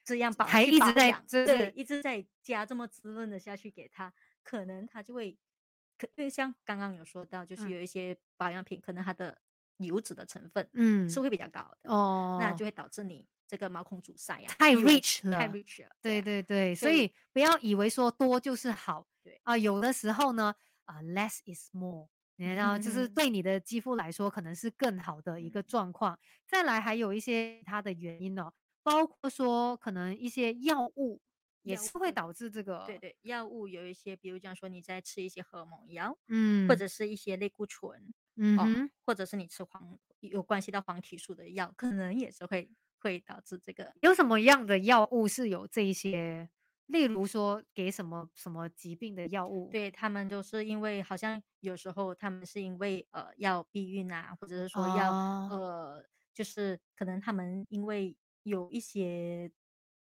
[0.08, 5.36] 这样保还一直在对一直在加这么滋润的下去给他，可能他就会，
[5.98, 9.36] 可因为像刚刚有说到，就是有一些保养品，可能它的
[9.78, 19.41] 油脂的成分嗯是会比较高的哦，那就会导致你这个毛孔阻塞呀，太 rich 了，太 rich 了，对对对，所以不要以为说多就是好，对。
[19.43, 20.54] 啊，有的时候呢
[20.86, 26.17] 啊 less is more，然后就是对你的肌肤来说可能是更好的一个状况。
[26.48, 28.54] 再来还有一些它的原因哦。
[28.84, 31.19] 包括说，可能一些药物
[31.63, 32.84] 也是会导致这个。
[32.86, 42.69] 对对，药物有一些，比如讲说你在吃一些荷尔蒙药，嗯，或者是一些类固醇，嗯，或者是你吃黄有关系到黄体素的药，可能也是会
[43.00, 43.91] 会导致这个。
[44.02, 46.48] 有什么样的药物是有这一些？
[46.88, 49.69] 例如说给什么什么疾病的药物？
[49.71, 55.12] 对他们就是因为好像有时候他们是因为呃要避孕啊，或者是说要
[55.50, 58.15] 呃就是可能他们因为。
[58.45, 59.52] 有一些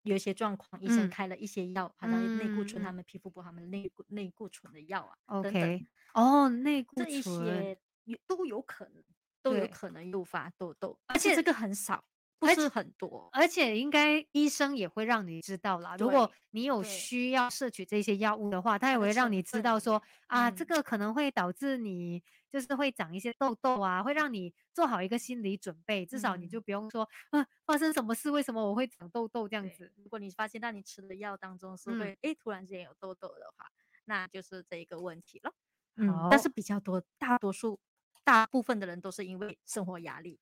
[0.03, 5.87] 有一些状况，医生开了一些药，好像内固醇，他们皮肤不好，他们内内固醇的药啊等等。
[6.15, 7.81] 哦，内固醇这一些
[8.29, 9.03] 都有可能，
[9.43, 12.05] 都有可能诱发痘痘，而且这个很少。
[12.39, 15.97] 不是很多，而且应该医生也会让你知道啦。
[15.97, 29.93] 如果你有需要摄取这些药物的话，他也会让你知道说啊，这个可能会导致你就是会长一些痘痘啊，会让你做好一个心理准备，至少你就不用说啊，发生什么事，为什么我会长痘痘这样子。
[29.97, 33.67] 如果你发现到你吃的药当中是会哎突然之间有痘痘的话，
[34.05, 35.53] 那就是这一个问题了。
[35.97, 37.81] 嗯，但是比较多，大多数
[38.23, 40.39] 大部分的人都是因为生活压力。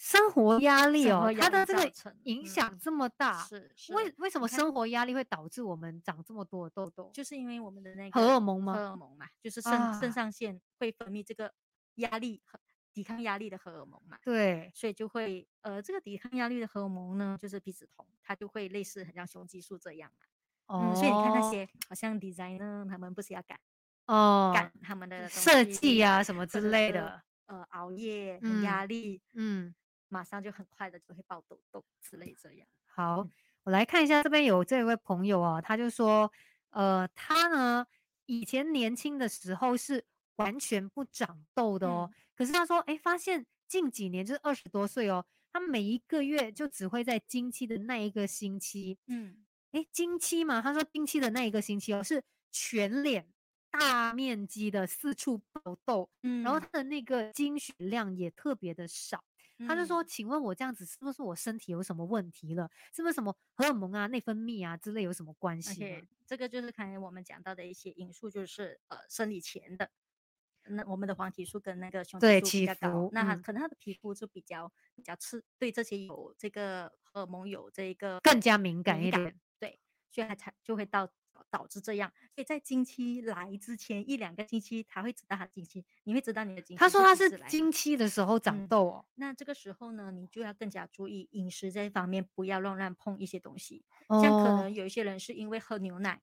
[0.00, 7.10] 生活压力哦，它的这个影响这么大，是为为什么生活压力会导致我们长这么多的痘痘？
[7.12, 8.72] 就是因为我们的那个荷尔蒙吗？
[8.72, 11.52] 荷尔蒙嘛，就是肾肾上腺会分泌这个
[11.96, 12.58] 压力和
[12.94, 14.16] 抵抗压力的荷尔蒙嘛。
[14.24, 20.24] 对，所以就会呃，这个抵抗压力的荷尔蒙呢，就是皮质酮，它就会类似很像雄激素这样嘛。
[20.74, 20.94] 哦。
[20.94, 23.60] 所以你看那些好像 designer 他们不是要赶
[24.06, 29.74] 哦赶他们的设计啊什么之类的，呃，熬夜很压力，嗯。
[30.10, 32.68] 马上就很快的就会爆痘痘之类这样。
[32.84, 33.26] 好，
[33.62, 36.30] 我来看一下这边有这位朋友啊，他就说，
[36.70, 37.86] 呃，他呢
[38.26, 40.04] 以前年轻的时候是
[40.36, 53.32] 完全不长痘的哦，可是他说，哎，发现近几年就是二十多岁哦，他每一个月就只会在经期的那一个星期，嗯，哎，经期嘛，他说经期的那一个星期哦，是全脸
[53.70, 59.22] 大面积的四处爆痘，嗯，然后他的那个经血量也特别的少。
[59.66, 62.70] 他就说：“请问我这样子是不是我身体有什么问题了？
[62.92, 69.90] 是不是什么荷尔蒙啊、内分泌啊之类有什么关系？”这个就是刚才我们讲到的一些因素，就是呃生理前的，
[70.64, 79.78] 那我们的黄体素跟那个雄激素比较高，那他可能他的皮肤就比较比较刺，对这些有这个荷尔蒙有这个更加敏感一点，对，
[80.10, 81.10] 所以他才就会到。
[81.50, 86.78] 导致这样，所以在经期来之前一两个星期，他会知道他经期，你会知道你的经期。
[86.78, 93.84] 他说他是经期的时候长痘哦，那这个时候呢，你就要更加注意饮食这一方面，不要乱乱碰一些东西。
[94.08, 96.22] 像可能有一些人是因为喝牛奶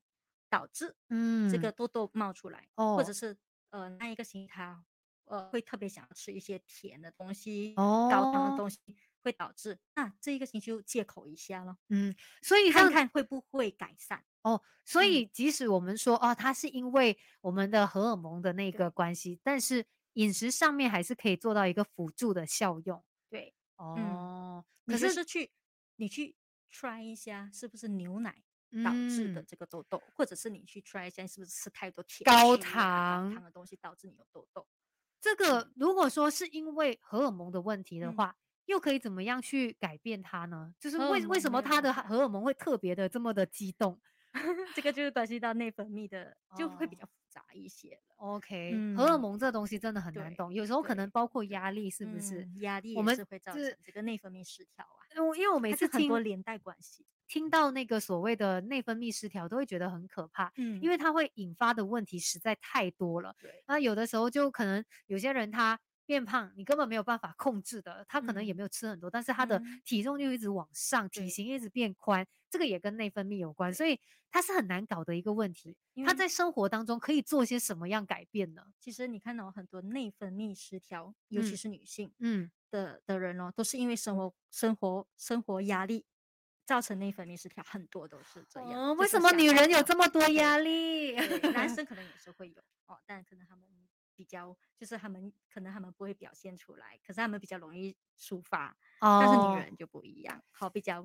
[0.50, 3.38] 导致嗯这个痘痘冒出来，或者是
[3.70, 4.84] 呃那一个星期他
[5.26, 8.80] 呃会特别想吃一些甜的东西、高糖的东西。
[9.28, 14.62] 会导致那这一个星期就借口一下了，嗯，所以看看会不会改善哦。
[14.86, 23.04] 所以即使我们说哦，它是因为我们的荷尔蒙的那个关系，但是饮食上面还是可以做到一个辅助的效用。
[23.30, 25.52] 对，哦，可是是去
[25.98, 26.34] 你去
[26.72, 28.42] try 一下是不是牛奶
[28.82, 34.66] 导致的这个痘痘，或者是你去 try 一下是不是吃太多甜高糖糖的东西导致你有痘痘。
[35.20, 38.38] 这个如果说是因为荷尔蒙的问题的话。
[38.68, 40.74] 又可以怎么样去改变它呢？
[40.80, 44.00] 就是为为什么它的荷尔蒙会特别的这么的激动？
[44.76, 52.48] 这个就是关系到内分泌的，就会比较复杂一些 OK，荷尔蒙这东西真的很难懂，有时候可能包括压力，是不是？
[52.60, 55.00] 压力我们是会造成这个内分泌失调啊。
[55.16, 60.52] 因为因为我每 次听多连带关系，听到那个所谓的内分泌失调，都会觉得很可怕。
[60.58, 63.36] 嗯，因为它会引发的问题实在太多了。
[63.42, 65.80] 对，那有的时候就可能有些人他。
[66.08, 68.06] 变胖，你根本没有办法控制的。
[68.08, 74.00] 他可能也没有吃很多，但是他的体重就一直往上，体型一直变宽，这个也跟内分泌有关，所以
[74.32, 75.76] 他是很难搞的一个问题。
[76.06, 78.63] 他在生活当中可以做些什么样改变呢？
[78.80, 86.06] 其实你看到很多内分泌失调，尤其是女性，嗯的的人哦，都是因为生活生活生活压力
[86.65, 88.96] 造成内分泌失调，很多都是这样。
[88.96, 91.15] 为什么女人有这么多压力？
[91.52, 93.67] 男生 可能也是会有哦，但可能他们。
[94.18, 101.04] 比较就是他们可能他们不会表现出来，可是他们比较容易抒发，但是女人就不一样，好比较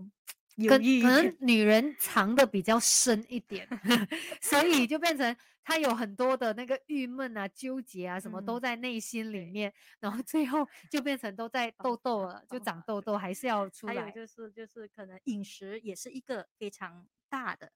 [0.69, 3.69] 可能女人藏的比较深一点，
[4.41, 13.95] 所以就变成她有很多的那个郁闷啊、纠结啊，什么都在内心里面，然后最后就变成都在痘痘了，就长痘痘，还是要出来。
[13.95, 17.73] 还有就是就是可能饮食也是一个非常大的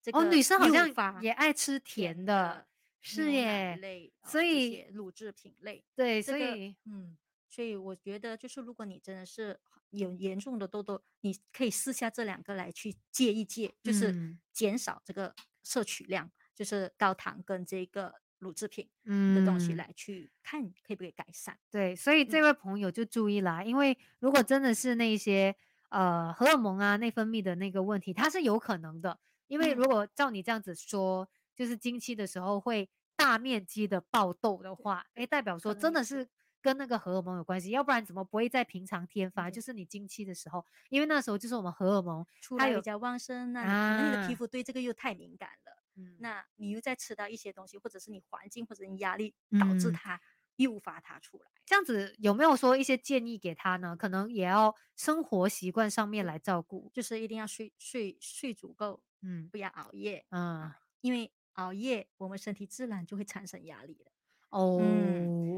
[0.00, 2.66] 这个，哦，女生好像也爱吃甜的。
[3.06, 3.78] 是耶，
[4.24, 7.14] 所以乳制品类，对，所以嗯，
[7.50, 21.58] 所以我觉得就是如果你真的是有严重的痘痘，你可以试下这两个来去戒一戒，就是减少这个摄取量，就是高糖跟这个乳制品的东西来去看可以不可以改善。
[21.70, 25.54] 对，所以这位朋友就注意啦，因为如果真的是那些
[25.90, 31.28] 呃荷尔蒙啊内分泌的那个问题，它是有可能的，因为如果照你这样子说。
[31.54, 36.28] 就是经期的时候会大面积的爆痘的话，哎，代表说真的是
[36.60, 39.50] 跟那个荷尔蒙有关系，要不然怎么不会在平常天发？
[39.50, 50.20] 就是你经期的时候，因为那时候就是我们荷尔蒙出来比较旺盛，那可能你的皮肤对这个又太敏感了，嗯，那你又在吃到一些东西，或者是你环境或者你压力导致它
[50.56, 51.84] 诱发它出来，这样。
[51.84, 53.94] 子有没有说一些建议给他呢？
[53.96, 61.30] 可能也要生活习惯上面来照顾，就是一定要睡睡睡足够，嗯，不要熬夜，嗯，因为。
[61.54, 64.12] 熬夜，我们身体自然就会产生压力了。
[64.50, 64.80] 哦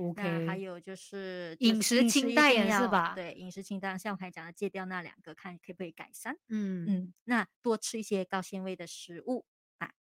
[0.09, 0.47] ，OK。
[0.47, 3.13] 还有就是饮食清淡是吧？
[3.15, 6.35] 对，饮食清淡，像我刚才讲的，戒掉那两个，看可不可以改善。
[6.49, 9.45] 嗯嗯，那多吃一些高纤维的食物
[9.77, 9.93] 啊，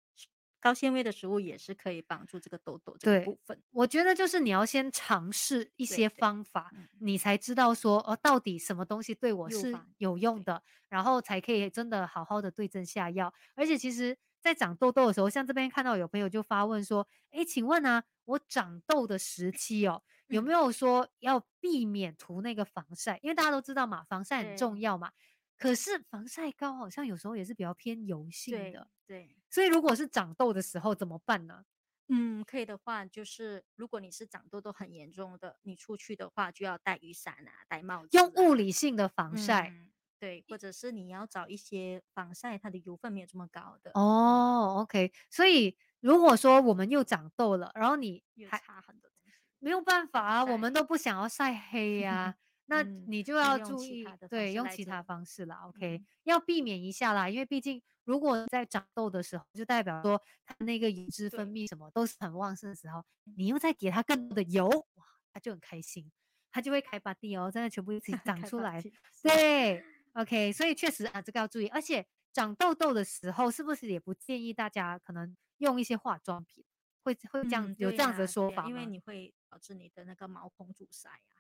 [0.59, 3.62] 高纤维的食物也是可以帮助这个痘痘这个部分。
[3.70, 13.35] 我觉得就是你要先尝试一些方法，你才知道说哦，到底什么东西对我是有用的，然后才可以真的好好的对症下药。
[13.54, 14.16] 而且其实。
[14.40, 23.18] 在长痘痘的时候，像这边看到有朋友就发问说：“哎，请问啊，我长痘的时期哦，有没有说要避免涂那个防晒？
[23.22, 25.11] 因为大家都知道嘛，防晒很重要嘛。
[25.59, 29.37] 可是防晒膏好像有时候也是比较偏油性的，对。
[29.51, 31.64] 所以如果是长痘的时候怎么办呢？
[32.09, 39.72] 嗯，可以的话，就是如果你是长痘痘很严重的，你出去的话就要带雨伞啊，戴帽子，用物理性的防晒。”
[40.18, 44.79] 对，或者是你要找一些防晒，它的油分没有这么高的哦。
[44.81, 55.55] OK，所以如果说我们又长痘了，然后你还差很多东西，没有办法啊，我们都不想要晒黑呀， 那你就要注意，对，用其他方式了。
[55.68, 63.05] OK，要避免一下啦，因为毕竟如果在长痘的时候，就代表说它那个油脂分泌什么都是很旺盛的时候，
[63.36, 66.11] 你又再给它更多的油，哇，它就很开心。
[66.53, 68.82] 它就会开把地哦，真的全部一起 长出来。
[69.22, 69.84] 对
[70.17, 71.69] ，OK，所以确实啊，这个要注意。
[71.69, 76.64] 而且长痘痘的时候，是不是也不建议大家可能用一些化妆品？
[77.03, 81.39] 会会这样有这样子的说法因为你会导致你的那个毛孔阻塞啊。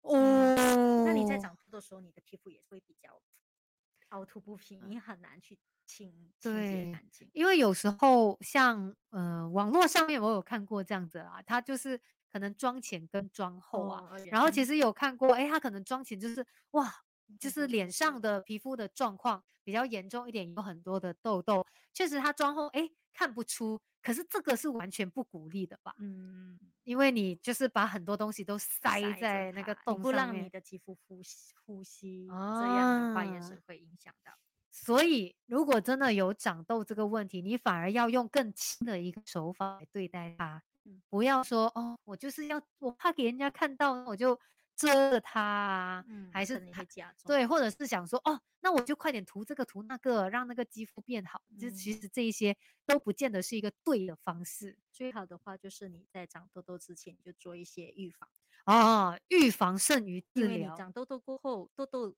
[0.00, 3.22] 哦，那你在长痘痘的时候，你的皮肤也会比较
[4.08, 5.56] 凹凸不平，你很难去
[5.86, 7.30] 清清洁干净。
[7.32, 12.00] 因为有时候像呃网络上面我有看过这样子啊，它就是
[12.32, 16.92] 可能妆前跟妆后啊，然后其实有看过，哎，它可能妆前就是哇，
[17.38, 23.80] 就是脸上的皮肤的状况比较严重一点，有很多的痘痘，确实他妆后哎看不出。
[24.00, 25.92] 可是这个是完全不鼓励的吧？
[25.98, 34.32] 嗯，因为你就是把很多东西都塞在那个洞不让你的肌肤呼吸呼吸，这样的话也是会影响到。
[34.70, 40.62] 所以如果真的有长痘这个问题，你反而要用更轻的一个手法来对待它，
[41.10, 44.38] 不要说哦，我就是要我怕给人家看到，我就。
[44.78, 51.42] 遮着它，嗯，还是会加重，对，或者是想说，哦，那我就快点涂这个涂那个，让那个肌肤变好。
[51.58, 52.56] 就其实这一些
[52.86, 54.78] 都不见得是一个对的方式。
[54.92, 58.28] 最好的话就是你在长痘痘之前就做一些预防
[58.66, 60.44] 哦，预防胜于治疗。
[60.44, 62.14] 因为你长痘痘过后，痘痘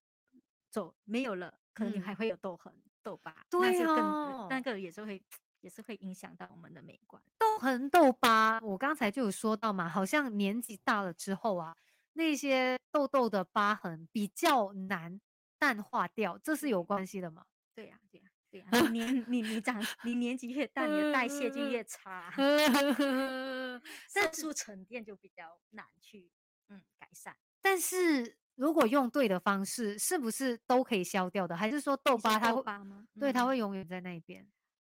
[0.71, 5.23] 走没有了，可能你还会有痘痕、痘疤，对哦，那个也是会
[5.63, 7.23] 也是会影响到我们的美观。
[7.39, 11.75] 痘痕、痘疤，我刚才就有说到嘛，好像年纪大了之后啊。
[12.13, 15.21] 那些痘痘的疤痕比较难
[15.59, 17.45] 淡化掉，这是有关系的吗？
[17.75, 18.67] 对呀，对呀，对呀。
[18.91, 22.31] 你年你你长你年纪越大，你的代谢就越差，
[24.09, 26.31] 色素沉淀就比较难去
[26.69, 27.37] 嗯改善。
[27.63, 31.57] 但是如果用对的方式，是不是都可以消掉的？
[31.57, 32.63] 还是说痘疤它会
[33.19, 34.47] 对它会永远在那边？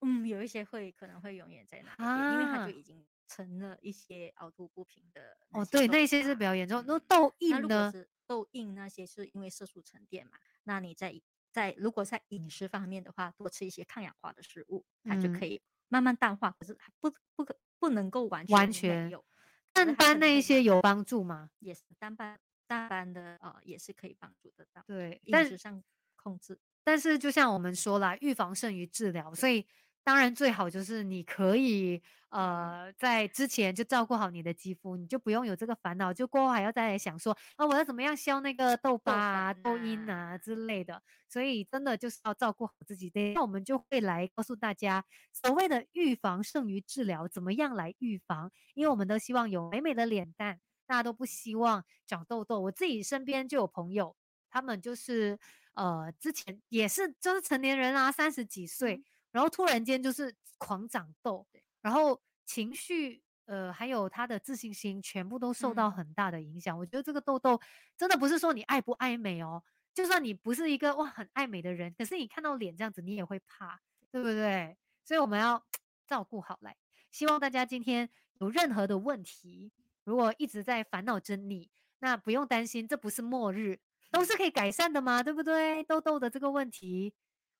[0.02, 3.06] 嗯，有一些会可能会永远在那边，因为它就已经。
[3.28, 6.84] 成了一些凹凸不平的哦，对，那些是比较严重。
[6.88, 7.92] 那痘印呢？
[8.28, 10.38] 痘印那些是因为色素沉淀嘛？
[10.64, 11.22] 那你在
[11.52, 16.52] 在如果在饮食方面的话，多吃一些抗氧化的食物，它就可以慢慢淡化。
[16.60, 19.24] 可是不不可不能够完全完全有
[19.72, 21.52] 淡斑那一些有帮助吗？
[21.60, 24.84] 也是淡斑淡斑的呃也是可以帮助得到。
[24.88, 25.84] 对，饮食上
[26.16, 26.60] 控制。
[26.84, 29.68] 但是就像我们说了，预防胜于治疗，所以。
[30.06, 32.00] 当然，最好就是你可以，
[32.30, 41.02] 呃，在之前就照顾好你的肌肤，你就不用有这个烦恼，就过后还要再来想说，啊，我要怎么样消那个痘疤啊、痘印啊之类的。
[41.28, 43.12] 所以真的就是要照顾好自己。
[43.34, 45.04] 那我们就会来告诉大家，
[45.34, 48.52] 所谓的预防胜于治疗，怎么样来预防？
[48.76, 52.60] 因为我们都希望有美美的脸蛋，大家都不希望长痘痘。
[52.62, 54.16] 我自己身边就有朋友，
[54.52, 55.40] 他们就是，
[55.74, 59.04] 呃，之前也是就是成年人啊，三十几岁。
[59.36, 61.46] 然后突然间就是狂长痘，
[61.82, 66.80] 然后情绪呃还有他的自信心全部都受到很大的影响。
[66.80, 67.60] 我觉得这个痘痘
[67.98, 69.62] 真的不是说你爱不爱美哦，
[69.94, 74.78] 就算你不是一个哇很爱美的人，可是你看到脸这样子你也会怕，对不对？
[75.04, 75.62] 所以我们要
[76.08, 76.78] 照顾好来。
[77.12, 78.10] 希望大家今天
[78.40, 79.74] 有任何的问题，
[80.06, 81.70] 如果一直在烦恼着你，
[82.00, 83.82] 那不用担心，这不是末日，
[84.12, 85.84] 都是可以改善的嘛，对不对？
[85.84, 87.14] 痘痘的这个问题。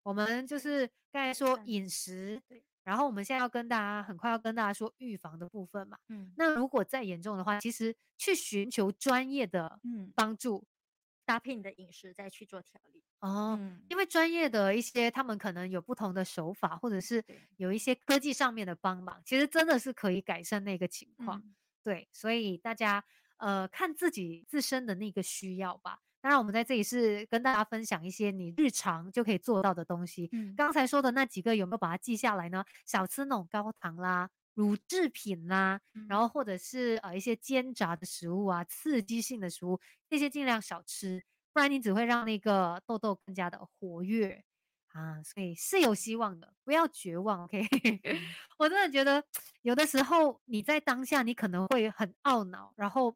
[0.06, 10.14] 我们就是刚才说饮食，对，然后我们现在要跟大家很快要跟大家说预防的部分嘛，嗯，那如果再严重的话，其实去寻求专业的嗯。
[10.16, 10.64] 帮助，
[11.26, 13.02] 搭配你的饮食再去做调理。
[13.22, 17.24] 哦，因为专业的一些他们可能有不同的手法，或者是
[17.58, 21.42] 有一些科技上面的帮忙，其实真的是可以改善那个情况，
[21.82, 23.04] 对，所以大家
[23.38, 26.02] 呃看自己自身的那个需要吧。
[26.26, 30.28] 当然，我们在这里是跟大家分享一些你日常就可以做到的东西。
[30.32, 32.66] 嗯，刚才说的那几个有没有把它记下来呢？
[32.88, 41.24] 少吃那种高糖啦、乳制品啦，然后或者是呃一些煎炸的食物啊、刺激性的食物，这些尽量少吃，
[41.54, 44.44] 不然你只会让那个痘痘更加的活跃
[44.94, 45.22] 啊。
[45.22, 47.44] 所以是有希望的，不要绝望。
[47.44, 47.62] OK，
[48.58, 49.24] 我真的觉得
[49.62, 53.16] 有的时候你在当下你可能会很懊恼，然后。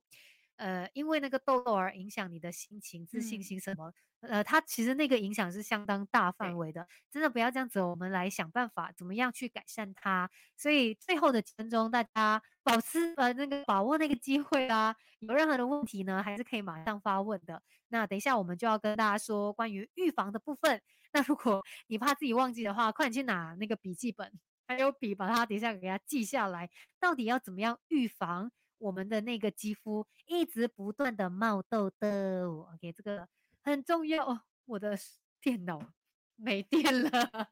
[0.59, 3.93] 呃，因为那个痘痘而影响你的心情、自信心什么？
[4.19, 7.81] 呃，它其实那个影响是相当大范围的，真的不要这样子。
[7.81, 10.29] 我们来想办法，怎么样去改善它？
[10.57, 17.63] 所以最后的几分钟，大家保持呃那个把握那个机会啊，有任何的问题呢，还是可以马上发问的。
[17.87, 20.81] 那等一下我们就要跟大家说关于预防的部分。
[21.13, 24.31] 那如果你怕自己忘记的话，快点去拿那个笔记本
[24.67, 28.51] 还有笔，把它等一下给它记下来，到底要怎么样预防？
[28.79, 33.27] 我们的那个肌肤一直不断的冒痘痘，OK，这个
[33.61, 34.41] 很重要哦。
[34.65, 34.97] 我的
[35.41, 35.93] 电脑
[36.35, 37.49] 没电了，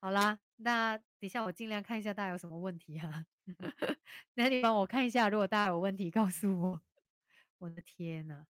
[0.00, 3.26] 好啦，那等下我尽量看一下大家有什么问题哈。
[4.34, 6.82] 那你帮我看一下，如果大家有问题，告诉我。
[7.58, 8.46] 我的天呐！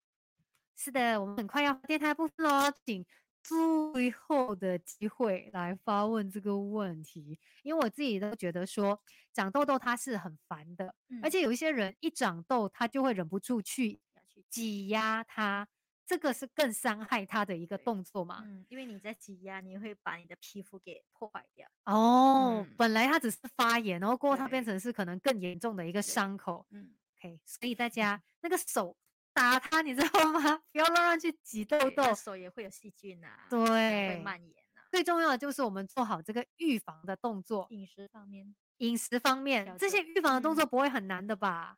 [0.76, 3.04] 是的，我们很快要电台部分喽，请
[3.42, 9.00] 最后的机会来发问这个问题，因为我自己都觉得说
[9.32, 14.00] 长痘痘它是很烦的，而且有一些人一长痘他就会忍不住去
[14.48, 15.66] 挤压它，
[16.06, 18.42] 这个是更伤害他的一个动作嘛。
[18.44, 21.68] 嗯，因为你在挤压，你会把你的皮肤给破坏掉。
[21.84, 26.66] 哦，本来它只是发炎，然后过后它变成是可能更严重的一个伤口。
[26.70, 28.96] 嗯，OK，所以大家那个手。
[29.32, 30.40] 打它，你知道吗？
[30.72, 34.82] 不要乱乱去挤痘痘，手也会有细菌呐，对，会蔓延呐。
[34.90, 37.66] 最重要的就是我们做好这个预防的动作。
[37.70, 41.76] 饮食方面，饮食方面，这些预防的动作不会很难的吧？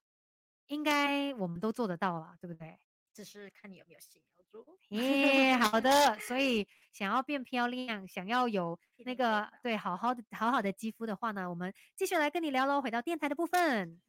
[0.68, 2.78] 应该我们都做得到了，对不对？
[3.12, 4.66] 只是看你有没有心要做。
[4.88, 6.18] 耶，好的。
[6.20, 12.80] 所 以想要变漂亮，想要有那个对好好的好好的肌肤的话呢，我们继续来跟你聊喽。
[12.80, 14.00] 回到电台的部分。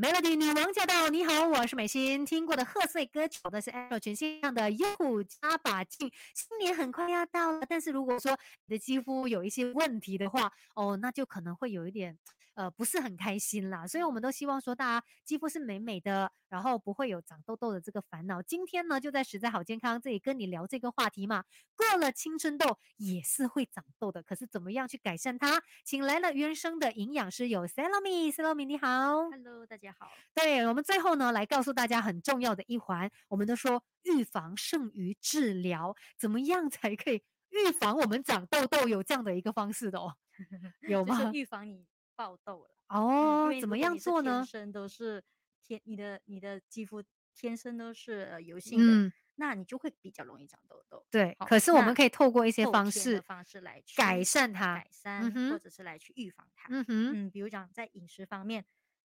[0.00, 1.10] Melody 女王驾到！
[1.10, 2.24] 你好，我是美心。
[2.24, 6.08] 听过的贺岁歌曲，的是 L 全新上的《优酷加把劲》。
[6.34, 8.32] 新年很快要到了，但是如果说
[8.64, 12.16] 你的肌肤有一些问题的话，哦，那就可能会有一点。
[12.60, 18.42] 呃，不是很开心啦，所以我们都希望说大家肌肤是美美的，然后不会有长痘痘的这个烦恼。
[18.42, 21.42] 今天呢，就在实在好健康这里跟你聊这个话题嘛。
[21.74, 25.62] 过了青春痘也是会长痘的，可是怎么样去改善它？
[25.86, 30.10] 请来了原生的营养师有 Salome，Salome 你好，Hello，大家好。
[30.34, 38.86] 对我们最后呢，来告诉大家很重要的一环，我们都说预防胜于治疗，怎么样才可以预防我们长痘痘？
[38.86, 40.14] 有这样的一个方式的哦，
[40.86, 41.30] 有吗？
[41.32, 41.86] 预防你。
[42.20, 44.40] 爆痘了哦，怎么样做呢？
[44.40, 45.24] 天生都是
[45.64, 47.02] 天，你的你的肌肤
[47.34, 51.02] 天生都是油性的，那你就会比较容易长痘痘。
[51.10, 56.68] 对，可是我们可以透过一些方式方式来改善它，改善或者是来去预防它。
[56.70, 58.66] 嗯哼，嗯，比如讲在饮食方面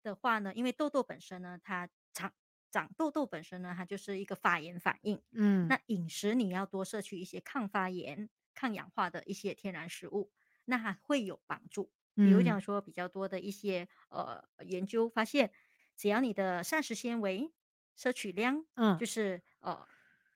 [0.02, 2.30] 的话呢，因为痘痘本身呢，它长
[2.70, 5.22] 长痘痘本身呢，它就是一个发炎反应。
[5.30, 10.30] 嗯，那饮食你要多摄取一些抗发炎、抗氧化的一些天然食物，
[10.66, 11.90] 那会有帮助。
[12.14, 15.50] 比如讲说比较多的一些呃研究发现，
[15.96, 17.50] 只要你的膳食纤维
[17.96, 19.86] 摄取量，嗯，就是呃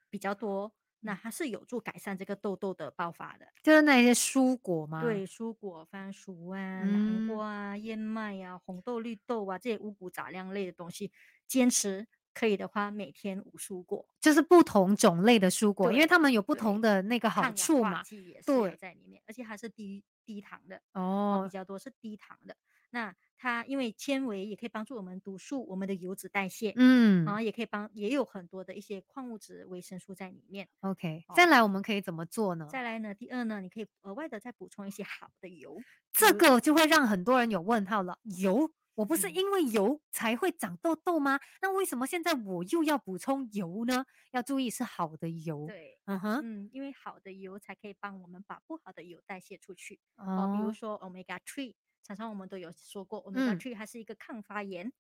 [0.09, 3.47] 比较多，那它是有助改善这个痘痘的爆发的。
[3.63, 5.03] 就是那些蔬果吗？
[5.03, 11.11] 对，蔬果、番薯啊、南瓜啊、燕麦啊、红豆、绿豆啊这些五谷杂粮类的东西，
[11.47, 18.03] 坚持可以的话，每天五蔬果，就是不同种类的蔬果，因为它们有不同的那个好处嘛。
[18.47, 20.03] 对，在里面，而且还是低。
[20.25, 22.57] 低糖的哦，比较多是低糖的。
[22.91, 30.69] 那它因为纤维也可以帮助我们毒素，我们的油脂代谢，嗯，然后也可以帮，也有很多的一些矿物质、维生素在里面。
[30.81, 32.69] OK，再来我们可以怎么做呢？
[32.71, 35.77] 再来呢，第二呢，你可以额外的再补充一些好的油，
[36.13, 38.17] 这个就会让很多人有问号了。
[38.23, 41.41] 油，我不是因为油才会长痘痘吗？
[41.61, 44.05] 那为什么现在我又要补充油呢？
[44.33, 45.67] 要注意是好的油。
[45.67, 50.01] 对，嗯哼，嗯，因为好的油才可以帮我们把不好的油代谢出去。
[50.17, 51.75] 哦，比如说 omega three。
[52.07, 54.93] 常常我们都有说过，，omega three 它是一个抗发炎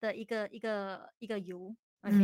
[0.00, 2.16] 的一个一个一个油，OK，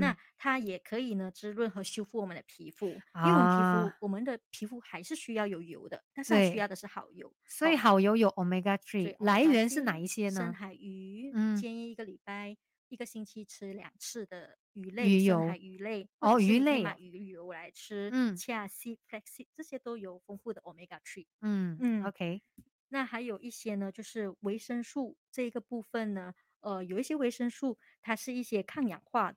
[0.00, 10.40] 那它也可以呢滋润和修复我们的皮肤，因为我们皮肤我们的皮肤还是需要有油的，但是需要的是好油，所以好油有 omega three，来源是哪一些呢？
[10.40, 11.56] 深海鱼，嗯。
[11.56, 12.56] 建议一个礼拜
[12.88, 16.82] 一个星期吃两次的鱼类，深海鱼类哦，鱼类。
[16.82, 18.36] 买鱼油来吃，嗯。
[18.36, 22.42] seed、flax seed 这些都有丰富的 omega three，嗯嗯，OK。
[22.88, 29.34] 那还有一些呢，就是维生素这一个部分呢，呃，有一些维生素，它是一些抗氧化，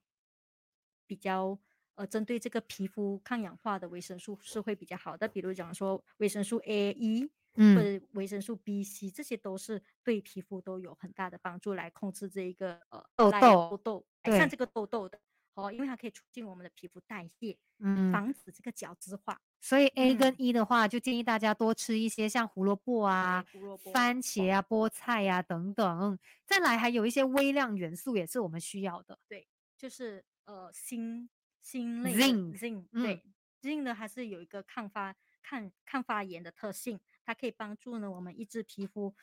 [1.05, 1.59] 比较
[1.95, 5.28] 呃，针对这个皮肤抗氧化的维生素是会比较好的。
[5.28, 15.19] 比如讲说维生素 A、E，嗯，或者维生素 B、C，这些都是对皮肤都有很大的帮助，来控制这一个呃痘痘、痘痘，改善这个痘痘的。
[15.55, 19.41] 哦，因为它可以促进我们的皮肤代谢，嗯，防止这个角质化。
[19.66, 23.43] 所以 A 跟 E 的话，就建议大家多吃一些像胡萝卜啊、
[23.91, 26.20] 番茄啊、菠菜啊等等。
[26.45, 29.18] 再来还有一些微量元素也是我们需要的。
[29.28, 31.28] 对，就是呃锌
[31.63, 33.24] 锌类，zinc，对
[33.63, 39.16] ，zinc 呢还是有一个抗发抗抗发炎的特性，它可以帮助呢我们抑制皮肤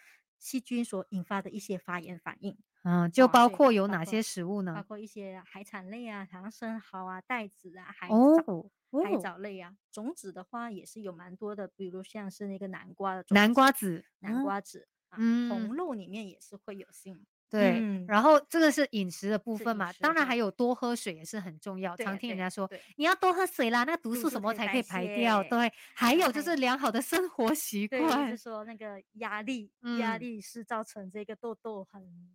[0.42, 2.58] 细菌所引发的一些发炎反应。
[2.82, 4.74] 嗯，就包括有哪些食物呢？
[4.74, 8.70] 包括一些海产类啊，像生蚝啊、带子啊、海藻。
[9.04, 17.24] 海藻类啊，种子的话也是有蛮多的，比如像是那个南瓜的南瓜子，南瓜子啊，红肉里面也是会有锌。
[17.52, 21.94] 对，然后这个是饮食的部分嘛，当然还有多喝水也是很重要。
[21.98, 25.44] 常听人家说，你要多喝水啦，那毒素什么才可以排掉？
[25.44, 28.30] 对，还有就是良好的生活习惯。
[28.30, 32.34] 就是说那个压力，压力是造成这个痘痘很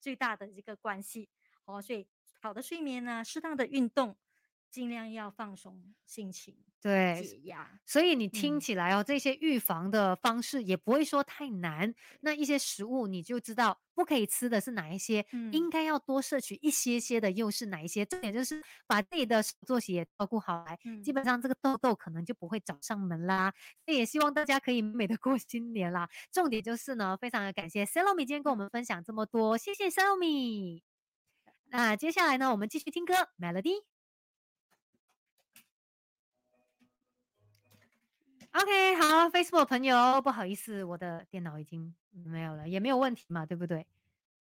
[0.00, 1.28] 最大的一个关系。
[1.64, 2.06] 哦，所以，
[2.40, 4.16] 好的睡眠呢，适当的运动，
[4.70, 7.80] 尽量要放松心情，对，解压。
[7.86, 8.60] 所以你听嗯。
[8.60, 15.70] 起来哦，这些预防的方式也不会说太难，那一些食物你就知道不可以吃的是哪一些，应嗯。
[15.70, 21.14] 该要多摄取一些些的又是哪一些，重点就是把自己的作息也照顾好来，基嗯。
[21.14, 23.54] 本上这个痘痘可能就不会找上门啦。
[23.86, 30.82] 那也希望大家可以美美的过 新年啦，重点就是呢，非常的感谢 Salomi 今天跟我们分享这么多，谢谢 Salomi。
[31.68, 33.95] 那接下来呢，我们继续听歌，Melody。
[38.58, 43.86] OK，好，Facebook 朋友，不好意思，我的电脑已经没有了，也没有问题嘛，对不对？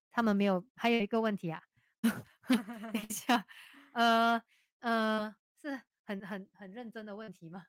[0.10, 1.62] 他们没有还有一个问题啊，
[2.02, 3.46] 等一下，
[3.92, 4.42] 呃，
[4.80, 7.66] 呃，是很很很认真的问题吗？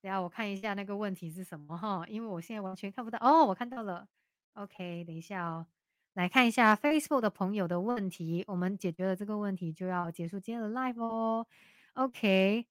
[0.00, 4.08] 等下我看一下那个问题是什么哈，因为我现在完全看不到哦，我看到了
[4.54, 5.66] ，OK，等一下哦，
[6.14, 11.46] 来看一下 Facebook 的朋友的问题，我们解决了这个问题就要结束今天的 Live 哦
[11.92, 12.66] ，OK，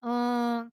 [0.00, 0.70] 嗯，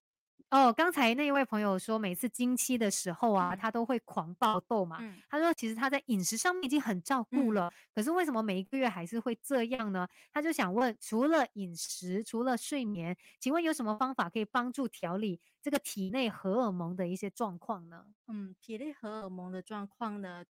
[0.53, 3.57] 哦，刚才那一位朋友说每次经期的时候啊，嗯。
[3.57, 5.19] 他都会狂爆痘嘛，嗯。
[5.27, 7.53] 他说其实他在饮食上面已经很照顾嗯。
[7.55, 10.07] 了，可是为什么每一个月还是会这样呢？
[10.31, 18.05] 他就想问，除了饮食，除了睡眠，请问有什么方法可以帮助调理这个体内荷尔蒙的一些状况呢？
[18.27, 20.45] 嗯，体内荷尔蒙的状况呢，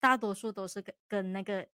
[0.00, 1.68] 大多数都是跟跟那个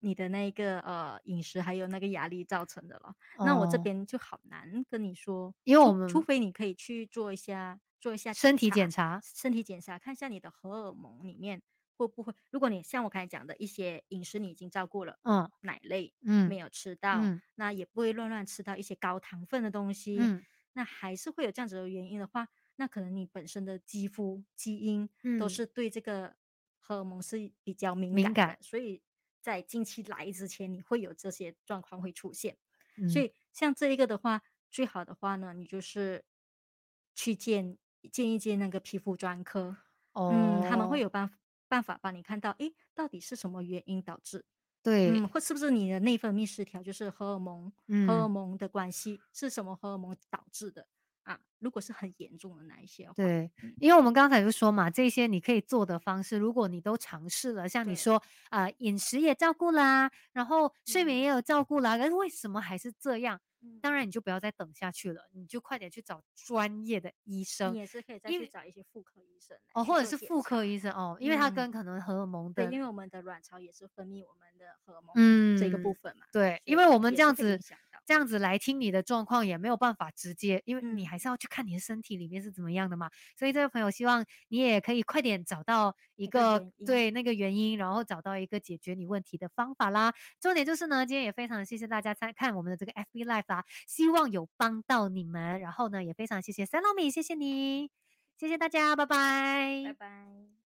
[0.00, 3.14] 你的那个，呃，饮食还有那个压力造成的了。
[3.42, 3.78] 那我这哦。
[3.78, 9.20] 边就好难跟你说，因为我们除们非你可以去做一下做一下身体检查查。
[9.22, 11.62] 身体检查，看一下你的荷尔蒙里面
[11.96, 15.50] 会不会如果你像我刚才讲的一些饮食你已经照顾了，嗯。
[15.60, 16.48] 奶类嗯。
[16.48, 17.40] 没有吃到，嗯。
[17.56, 20.46] 那也不会乱乱吃到一些高糖分的东西，嗯。
[20.74, 25.48] 那还是会有这样子的原因的话，那可能你本身的肌肤、基因都嗯。
[25.48, 26.36] 是对这个
[26.78, 28.58] 荷尔蒙是比较敏感的，敏感。
[28.60, 29.02] 所以
[29.48, 32.58] 在经期来之前，你会有这些状况会出现。
[33.06, 33.22] 所嗯。
[33.22, 36.22] 以像这一个的话，最好的话呢，你就是
[37.14, 37.78] 去见
[38.12, 39.74] 见一见那个皮肤专科，
[40.28, 41.00] 嗯，他们会哦。
[41.00, 41.30] 有办
[41.66, 44.44] 办法帮你看到，诶，到底是什么原因导致。
[44.84, 45.22] 对。
[45.22, 48.28] 嗯，或是不是你的内分泌失调，就是荷尔蒙荷尔嗯。
[48.28, 50.86] 蒙的关系，是什么荷尔蒙导致的，
[51.28, 53.74] 啊，如果是很严重的那一些对，嗯。
[53.80, 57.94] 因为我们刚才就说嘛，这些你可以做的方式，如果你都尝试了，像你。
[57.94, 61.20] 说，啊，饮食也照顾啦，然后睡眠嗯。
[61.20, 63.40] 也有照顾啦，可是为什么还是这样？
[63.80, 64.08] 当然嗯。
[64.08, 70.06] 你就不要再等下去了，你就快点去找专业的医生，你也是可以再去找一些妇科医生来哦，或者。
[70.06, 71.54] 是妇科医生哦，因为它嗯。
[71.54, 77.58] 跟可能荷尔蒙对，因为我们的卵巢也是分泌我们的荷尔蒙，嗯这个部嗯，分嘛，对，因为我们这样子。
[78.06, 81.06] 这样子来听你的状况也没有办法直接因为你嗯。
[81.06, 86.70] 还是要去看你的身体里面是怎么样的嘛，所以这位朋友希望你也可以快点找到一个。
[86.86, 90.14] 对，那个原因，然后找到一个解决你问题的方法啦。
[90.40, 97.90] 重点就是呢，今天也非常谢谢大家参看我们的这个 FB Live 啊，希望有帮到你们，然后呢，也非常谢谢三糯米谢谢你，
[98.38, 99.06] 谢谢大家，拜
[99.82, 99.94] 拜拜。
[99.94, 100.67] 拜。